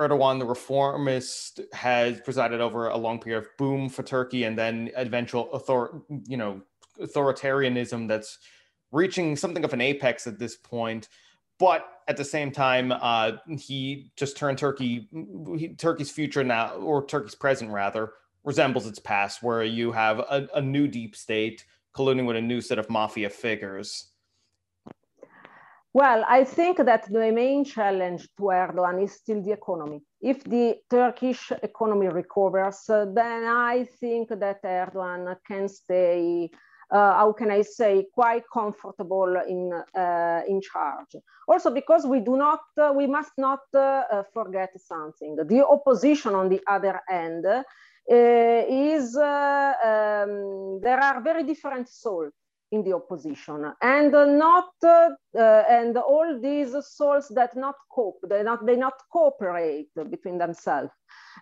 Erdogan, 0.00 0.38
the 0.38 0.46
reformist, 0.46 1.60
has 1.74 2.20
presided 2.22 2.60
over 2.60 2.88
a 2.88 2.96
long 2.96 3.20
period 3.20 3.44
of 3.44 3.48
boom 3.58 3.88
for 3.88 4.02
Turkey 4.02 4.44
and 4.44 4.56
then 4.56 4.90
eventual 4.96 5.50
author, 5.52 6.02
you 6.26 6.38
know, 6.38 6.62
authoritarianism 6.98 8.08
that's 8.08 8.38
reaching 8.92 9.36
something 9.36 9.62
of 9.62 9.72
an 9.74 9.80
apex 9.80 10.26
at 10.26 10.38
this 10.38 10.56
point. 10.56 11.08
But 11.58 11.86
at 12.08 12.16
the 12.16 12.24
same 12.24 12.50
time, 12.50 12.92
uh, 12.92 13.32
he 13.58 14.10
just 14.16 14.38
turned 14.38 14.56
Turkey, 14.56 15.08
he, 15.58 15.74
Turkey's 15.76 16.10
future 16.10 16.42
now, 16.42 16.72
or 16.76 17.04
Turkey's 17.04 17.34
present 17.34 17.70
rather, 17.70 18.14
resembles 18.44 18.86
its 18.86 18.98
past, 18.98 19.42
where 19.42 19.62
you 19.62 19.92
have 19.92 20.20
a, 20.20 20.48
a 20.54 20.62
new 20.62 20.88
deep 20.88 21.14
state 21.14 21.66
colluding 21.94 22.26
with 22.26 22.36
a 22.36 22.40
new 22.40 22.62
set 22.62 22.78
of 22.78 22.88
mafia 22.88 23.28
figures. 23.28 24.06
Well, 25.92 26.24
I 26.28 26.44
think 26.44 26.76
that 26.78 27.10
the 27.10 27.32
main 27.32 27.64
challenge 27.64 28.28
to 28.36 28.42
Erdogan 28.44 29.02
is 29.02 29.14
still 29.14 29.42
the 29.42 29.50
economy. 29.50 30.00
If 30.20 30.44
the 30.44 30.76
Turkish 30.88 31.50
economy 31.64 32.06
recovers, 32.06 32.88
uh, 32.88 33.06
then 33.12 33.44
I 33.44 33.88
think 33.98 34.28
that 34.28 34.62
Erdogan 34.62 35.36
can 35.44 35.66
stay, 35.68 36.48
uh, 36.92 37.14
how 37.14 37.32
can 37.32 37.50
I 37.50 37.62
say, 37.62 38.06
quite 38.14 38.44
comfortable 38.52 39.34
in, 39.48 39.72
uh, 39.72 40.42
in 40.46 40.60
charge. 40.60 41.16
Also 41.48 41.72
because 41.72 42.06
we 42.06 42.20
do 42.20 42.36
not, 42.36 42.60
uh, 42.80 42.92
we 42.94 43.08
must 43.08 43.32
not 43.36 43.62
uh, 43.74 43.78
uh, 44.12 44.22
forget 44.32 44.70
something. 44.80 45.34
The 45.34 45.66
opposition 45.66 46.36
on 46.36 46.48
the 46.48 46.60
other 46.68 47.00
end 47.10 47.44
is, 48.06 49.16
um, 49.16 50.80
there 50.82 51.00
are 51.02 51.20
very 51.20 51.42
different 51.42 51.88
souls 51.88 52.32
in 52.72 52.84
the 52.84 52.92
opposition 52.92 53.72
and 53.82 54.12
not 54.12 54.70
uh, 54.84 55.10
and 55.68 55.96
all 55.96 56.38
these 56.40 56.74
souls 56.86 57.28
that 57.28 57.56
not 57.56 57.74
cope 57.92 58.20
they 58.28 58.42
not 58.42 58.64
they 58.64 58.76
not 58.76 58.94
cooperate 59.12 59.88
between 60.08 60.38
themselves 60.38 60.90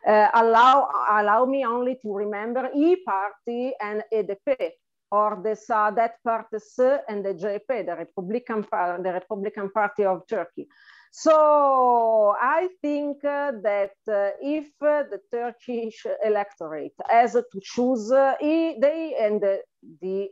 uh, 0.07 0.29
allow 0.35 0.89
allow 1.11 1.45
me 1.45 1.65
only 1.65 1.97
to 2.03 2.15
remember 2.15 2.71
e 2.75 2.97
party 3.05 3.73
and 3.81 4.03
HDP 4.13 4.71
or 5.11 5.41
the 5.43 5.57
Saadet 5.57 6.13
Partisi 6.27 7.01
and 7.09 7.25
the 7.25 7.35
CHP, 7.35 7.87
the 7.87 7.97
Republican, 7.97 8.67
the 8.71 9.13
Republican 9.13 9.71
Party 9.71 10.05
of 10.05 10.27
Turkey. 10.27 10.69
So 11.11 12.37
I 12.39 12.69
think 12.83 13.25
uh, 13.25 13.53
that 13.63 13.93
uh, 14.07 14.31
if 14.43 14.67
uh, 14.83 15.05
the 15.11 15.21
Turkish 15.33 16.07
electorate 16.25 16.93
has 17.09 17.33
to 17.33 17.61
choose, 17.63 18.11
they 18.11 19.17
and 19.19 19.41
the 19.41 20.29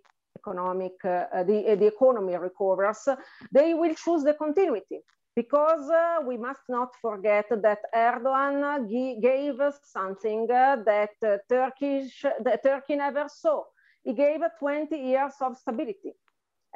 economic, 0.46 0.92
uh, 1.04 1.42
the, 1.44 1.76
the 1.78 1.86
economy 1.86 2.36
recovers, 2.36 3.08
they 3.52 3.74
will 3.74 3.94
choose 3.94 4.22
the 4.22 4.34
continuity 4.34 5.00
because 5.34 5.88
uh, 5.90 6.18
we 6.26 6.36
must 6.36 6.62
not 6.68 6.90
forget 7.00 7.46
that 7.50 7.78
Erdogan 7.94 8.88
gave 9.20 9.60
something 9.84 10.50
uh, 10.50 10.76
that 10.84 11.10
uh, 11.24 11.36
Turkish, 11.48 12.24
that 12.42 12.62
Turkey 12.62 12.96
never 12.96 13.26
saw. 13.28 13.62
He 14.02 14.14
gave 14.14 14.40
20 14.58 14.96
years 14.96 15.34
of 15.40 15.56
stability. 15.56 16.14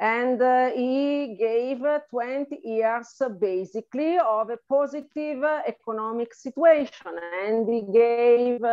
And 0.01 0.41
uh, 0.41 0.71
he 0.71 1.35
gave 1.37 1.85
20 2.09 2.59
years 2.63 3.21
basically 3.39 4.17
of 4.17 4.49
a 4.49 4.57
positive 4.67 5.43
economic 5.67 6.33
situation. 6.33 7.19
And 7.45 7.69
he 7.69 7.83
gave 7.93 8.63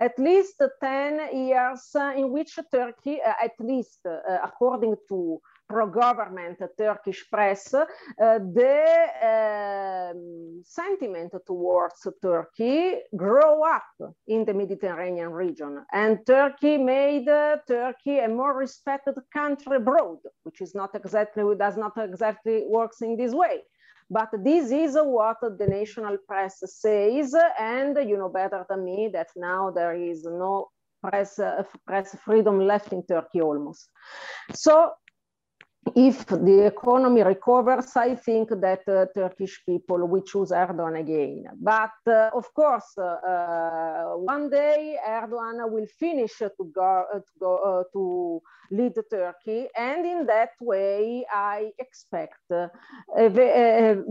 at 0.00 0.18
least 0.18 0.62
10 0.80 1.36
years 1.36 1.94
in 2.16 2.32
which 2.32 2.58
Turkey, 2.72 3.20
uh, 3.20 3.34
at 3.44 3.60
least 3.60 4.06
uh, 4.06 4.38
according 4.42 4.96
to 5.10 5.38
pro-government 5.70 6.58
Turkish 6.76 7.22
press, 7.30 7.72
uh, 7.72 7.84
the 8.58 8.78
um, 9.32 10.62
sentiment 10.64 11.32
towards 11.46 12.06
Turkey 12.20 12.96
grow 13.16 13.62
up 13.62 13.92
in 14.26 14.44
the 14.44 14.52
Mediterranean 14.52 15.30
region. 15.30 15.72
And 15.92 16.18
Turkey 16.26 16.76
made 16.76 17.28
uh, 17.28 17.58
Turkey 17.68 18.18
a 18.18 18.28
more 18.28 18.54
respected 18.56 19.14
country 19.32 19.76
abroad, 19.76 20.18
which 20.42 20.60
is 20.60 20.74
not 20.74 20.90
exactly, 20.94 21.44
does 21.56 21.76
not 21.76 21.92
exactly 21.96 22.64
works 22.66 23.00
in 23.02 23.16
this 23.16 23.32
way. 23.32 23.56
But 24.10 24.30
this 24.42 24.72
is 24.72 24.96
what 24.96 25.36
the 25.40 25.68
national 25.68 26.16
press 26.26 26.54
says, 26.64 27.32
and 27.60 27.96
you 28.08 28.16
know 28.18 28.28
better 28.28 28.66
than 28.68 28.84
me 28.84 29.08
that 29.12 29.28
now 29.36 29.70
there 29.70 29.94
is 29.94 30.24
no 30.24 30.68
press, 31.04 31.38
uh, 31.38 31.62
press 31.86 32.16
freedom 32.24 32.58
left 32.66 32.92
in 32.92 33.04
Turkey 33.06 33.40
almost. 33.40 33.88
So 34.52 34.90
if 35.96 36.26
the 36.26 36.66
economy 36.66 37.22
recovers, 37.22 37.96
I 37.96 38.14
think 38.14 38.50
that 38.50 38.86
uh, 38.86 39.06
Turkish 39.14 39.64
people 39.64 40.06
will 40.06 40.22
choose 40.22 40.50
Erdogan 40.50 41.00
again. 41.00 41.44
But 41.58 41.90
uh, 42.06 42.30
of 42.34 42.52
course, 42.54 42.92
uh, 42.98 43.02
uh 43.02 44.12
one 44.16 44.50
day 44.50 44.98
Erdogan 45.06 45.70
will 45.70 45.86
finish 45.98 46.38
to 46.38 46.64
go, 46.72 47.04
uh, 47.12 47.18
to, 47.18 47.32
go 47.40 47.56
uh, 47.56 47.82
to 47.92 48.42
lead 48.70 48.94
Turkey, 49.10 49.68
and 49.76 50.06
in 50.06 50.26
that 50.26 50.50
way, 50.60 51.26
I 51.32 51.72
expect 51.78 52.38
uh, 52.50 52.68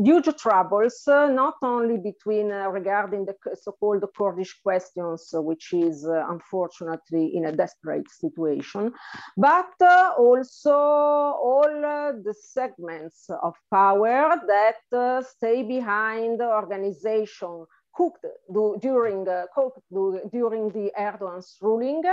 huge 0.04 0.30
troubles, 0.38 1.04
uh, 1.08 1.28
not 1.30 1.56
only 1.62 1.98
between 1.98 2.52
uh, 2.52 2.68
regarding 2.70 3.26
the 3.26 3.36
so-called 3.56 4.04
Kurdish 4.18 4.60
questions, 4.62 5.30
which 5.34 5.74
is 5.74 6.04
unfortunately 6.06 7.36
in 7.36 7.46
a 7.46 7.52
desperate 7.52 8.10
situation, 8.10 8.92
but 9.38 9.72
also 10.18 10.72
all 10.74 11.86
uh, 11.86 12.12
the 12.24 12.34
segments 12.34 13.30
of 13.42 13.54
power 13.72 14.36
that 14.48 14.98
uh, 14.98 15.22
stay 15.22 15.64
behind 15.64 16.40
the 16.40 16.48
organization 16.48 17.66
cooked 18.00 18.26
do, 18.56 18.78
during 18.88 19.28
uh, 19.28 19.46
cooked 19.56 19.86
do, 19.92 20.06
during 20.32 20.64
the 20.78 20.88
Erdogan's 20.98 21.58
ruling 21.62 22.04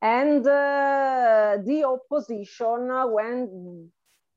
and 0.00 0.42
uh, 0.46 1.58
the 1.68 1.78
opposition 1.84 2.80
when 3.16 3.90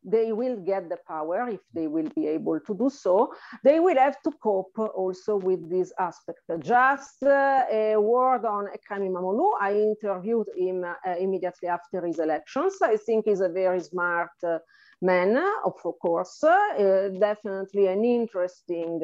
they 0.03 0.31
will 0.31 0.57
get 0.71 0.89
the 0.89 0.97
power 1.07 1.49
if 1.49 1.59
they 1.73 1.87
will 1.87 2.09
be 2.15 2.25
able 2.27 2.59
to 2.67 2.73
do 2.73 2.89
so. 2.89 3.33
They 3.63 3.79
will 3.79 3.97
have 3.97 4.21
to 4.23 4.31
cope 4.41 4.77
also 5.01 5.35
with 5.37 5.69
this 5.69 5.91
aspect. 5.99 6.41
Just 6.59 7.21
uh, 7.23 7.63
a 7.71 7.97
word 7.97 8.45
on 8.45 8.67
Ekrem 8.77 9.03
Imamoglu. 9.09 9.49
I 9.59 9.73
interviewed 9.73 10.47
him 10.55 10.85
uh, 10.85 11.15
immediately 11.19 11.67
after 11.67 12.05
his 12.05 12.19
elections. 12.19 12.73
I 12.81 12.95
think 12.97 13.25
he's 13.25 13.41
a 13.41 13.49
very 13.49 13.81
smart 13.81 14.31
uh, 14.43 14.59
man, 15.01 15.37
of 15.65 15.75
course, 16.01 16.43
uh, 16.43 17.09
definitely 17.19 17.87
an 17.87 18.03
interesting 18.03 19.01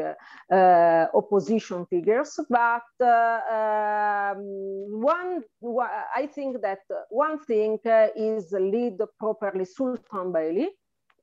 uh, 0.51 1.05
opposition 1.13 1.85
figures, 1.85 2.39
but 2.49 2.83
uh, 3.01 4.33
um, 4.35 5.01
one, 5.01 5.43
I 6.15 6.27
think 6.27 6.61
that 6.61 6.79
one 7.09 7.39
thing 7.39 7.79
is 8.15 8.51
lead 8.51 8.99
properly 9.19 9.65
Sultan 9.65 10.31
Bailey, 10.31 10.69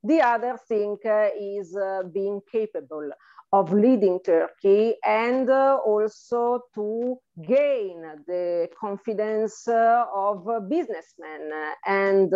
the 0.05 0.21
other 0.21 0.59
thing 0.69 0.97
uh, 1.05 1.29
is 1.39 1.77
uh, 1.77 2.03
being 2.13 2.41
capable 2.51 3.11
of 3.53 3.73
leading 3.73 4.19
Turkey 4.25 4.95
and 5.05 5.49
uh, 5.49 5.79
also 5.85 6.61
to 6.75 7.19
gain 7.47 8.03
the 8.27 8.69
confidence 8.81 9.69
of 9.69 10.69
businessmen 10.69 11.51
and 11.87 12.33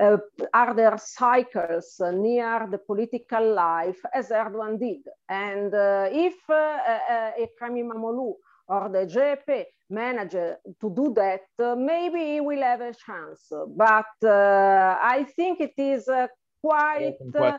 uh, 0.00 0.16
are 0.54 0.74
there 0.74 0.98
cycles 0.98 2.00
uh, 2.00 2.10
near 2.10 2.68
the 2.70 2.78
political 2.78 3.54
life 3.54 4.00
as 4.14 4.28
Erdogan 4.30 4.78
did? 4.78 5.02
And 5.28 5.74
uh, 5.74 6.08
if 6.10 6.36
uh, 6.48 7.32
Ekrem 7.38 7.76
Imamoglu 7.76 8.34
or 8.68 8.88
the 8.90 9.06
CHP 9.06 9.64
manage 9.90 10.32
to 10.32 10.90
do 10.94 11.12
that, 11.14 11.42
uh, 11.58 11.74
maybe 11.74 12.18
he 12.34 12.40
will 12.40 12.62
have 12.62 12.80
a 12.80 12.94
chance. 12.94 13.50
But 13.50 14.06
uh, 14.22 14.98
I 15.02 15.26
think 15.36 15.60
it 15.60 15.74
is 15.76 16.08
uh, 16.08 16.26
quite, 16.60 17.16
uh, 17.34 17.58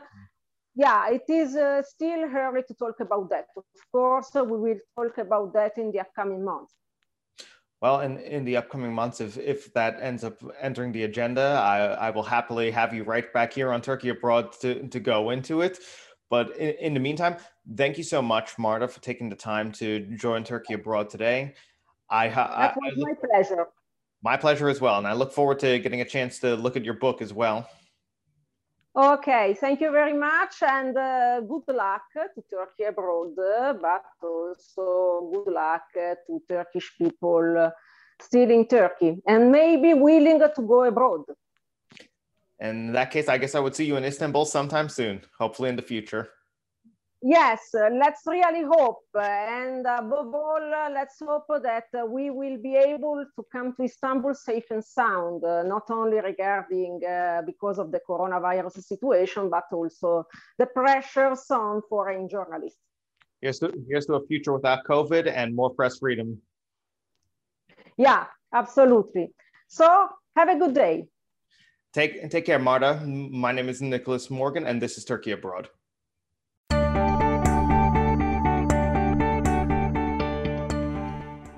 yeah, 0.74 1.10
it 1.10 1.24
is 1.28 1.56
uh, 1.56 1.82
still 1.82 2.24
early 2.24 2.62
to 2.68 2.74
talk 2.74 3.00
about 3.00 3.28
that. 3.30 3.46
Of 3.56 3.64
course, 3.92 4.30
we 4.34 4.56
will 4.56 4.78
talk 4.96 5.18
about 5.18 5.52
that 5.54 5.78
in 5.78 5.90
the 5.90 6.00
upcoming 6.00 6.44
months. 6.44 6.74
Well, 7.80 8.00
in, 8.00 8.18
in 8.18 8.44
the 8.44 8.58
upcoming 8.58 8.92
months, 8.92 9.22
if, 9.22 9.38
if 9.38 9.72
that 9.72 9.98
ends 10.02 10.22
up 10.22 10.42
entering 10.60 10.92
the 10.92 11.04
agenda, 11.04 11.60
I, 11.64 12.08
I 12.08 12.10
will 12.10 12.22
happily 12.22 12.70
have 12.70 12.92
you 12.92 13.04
right 13.04 13.32
back 13.32 13.54
here 13.54 13.72
on 13.72 13.80
Turkey 13.80 14.10
Abroad 14.10 14.52
to, 14.60 14.86
to 14.88 15.00
go 15.00 15.30
into 15.30 15.62
it. 15.62 15.78
But 16.28 16.54
in, 16.58 16.74
in 16.74 16.94
the 16.94 17.00
meantime, 17.00 17.36
thank 17.76 17.96
you 17.96 18.04
so 18.04 18.20
much, 18.20 18.58
Marta, 18.58 18.86
for 18.86 19.00
taking 19.00 19.30
the 19.30 19.36
time 19.36 19.72
to 19.72 20.00
join 20.16 20.44
Turkey 20.44 20.74
Abroad 20.74 21.08
today. 21.08 21.54
I, 22.10 22.28
that 22.28 22.76
was 22.76 22.92
I, 22.96 23.00
my 23.00 23.14
pleasure. 23.14 23.66
My 24.22 24.36
pleasure 24.36 24.68
as 24.68 24.82
well. 24.82 24.98
And 24.98 25.06
I 25.06 25.14
look 25.14 25.32
forward 25.32 25.58
to 25.60 25.78
getting 25.78 26.02
a 26.02 26.04
chance 26.04 26.38
to 26.40 26.56
look 26.56 26.76
at 26.76 26.84
your 26.84 26.94
book 26.94 27.22
as 27.22 27.32
well. 27.32 27.66
Okay, 29.00 29.54
thank 29.54 29.80
you 29.80 29.90
very 29.90 30.12
much 30.12 30.62
and 30.62 30.94
uh, 30.94 31.40
good 31.40 31.74
luck 31.74 32.02
to 32.12 32.42
Turkey 32.50 32.84
abroad, 32.84 33.34
but 33.80 34.04
also 34.22 35.30
good 35.32 35.54
luck 35.54 35.84
to 35.94 36.42
Turkish 36.46 36.92
people 36.98 37.72
still 38.20 38.50
in 38.50 38.66
Turkey 38.66 39.16
and 39.26 39.50
maybe 39.50 39.94
willing 39.94 40.38
to 40.38 40.62
go 40.62 40.84
abroad. 40.84 41.22
In 42.60 42.92
that 42.92 43.10
case, 43.10 43.26
I 43.26 43.38
guess 43.38 43.54
I 43.54 43.60
would 43.60 43.74
see 43.74 43.86
you 43.86 43.96
in 43.96 44.04
Istanbul 44.04 44.44
sometime 44.44 44.90
soon, 44.90 45.22
hopefully 45.38 45.70
in 45.70 45.76
the 45.76 45.82
future. 45.82 46.28
Yes, 47.22 47.60
let's 47.74 48.22
really 48.26 48.62
hope. 48.62 49.04
and 49.14 49.84
above 49.86 50.34
all, 50.34 50.90
let's 50.94 51.16
hope 51.20 51.44
that 51.62 51.84
we 52.08 52.30
will 52.30 52.56
be 52.62 52.76
able 52.76 53.22
to 53.36 53.44
come 53.52 53.74
to 53.76 53.82
Istanbul 53.82 54.34
safe 54.34 54.64
and 54.70 54.82
sound, 54.82 55.44
uh, 55.44 55.62
not 55.62 55.90
only 55.90 56.18
regarding 56.18 57.00
uh, 57.04 57.42
because 57.44 57.78
of 57.78 57.92
the 57.92 58.00
coronavirus 58.08 58.82
situation, 58.82 59.50
but 59.50 59.64
also 59.70 60.24
the 60.58 60.64
pressures 60.66 61.44
on 61.50 61.82
foreign 61.90 62.26
journalists. 62.26 62.78
Here's 63.42 63.58
to, 63.58 63.70
here's 63.86 64.06
to 64.06 64.14
a 64.14 64.26
future 64.26 64.54
without 64.54 64.84
COVID 64.88 65.30
and 65.30 65.54
more 65.54 65.70
press 65.70 65.98
freedom. 65.98 66.38
Yeah, 67.98 68.26
absolutely. 68.54 69.34
So 69.68 70.08
have 70.36 70.48
a 70.48 70.58
good 70.58 70.74
day. 70.74 71.04
Take, 71.92 72.30
take 72.30 72.46
care, 72.46 72.58
Marta. 72.58 73.02
My 73.04 73.52
name 73.52 73.68
is 73.68 73.82
Nicholas 73.82 74.30
Morgan, 74.30 74.66
and 74.66 74.80
this 74.80 74.96
is 74.96 75.04
Turkey 75.04 75.32
Abroad. 75.32 75.68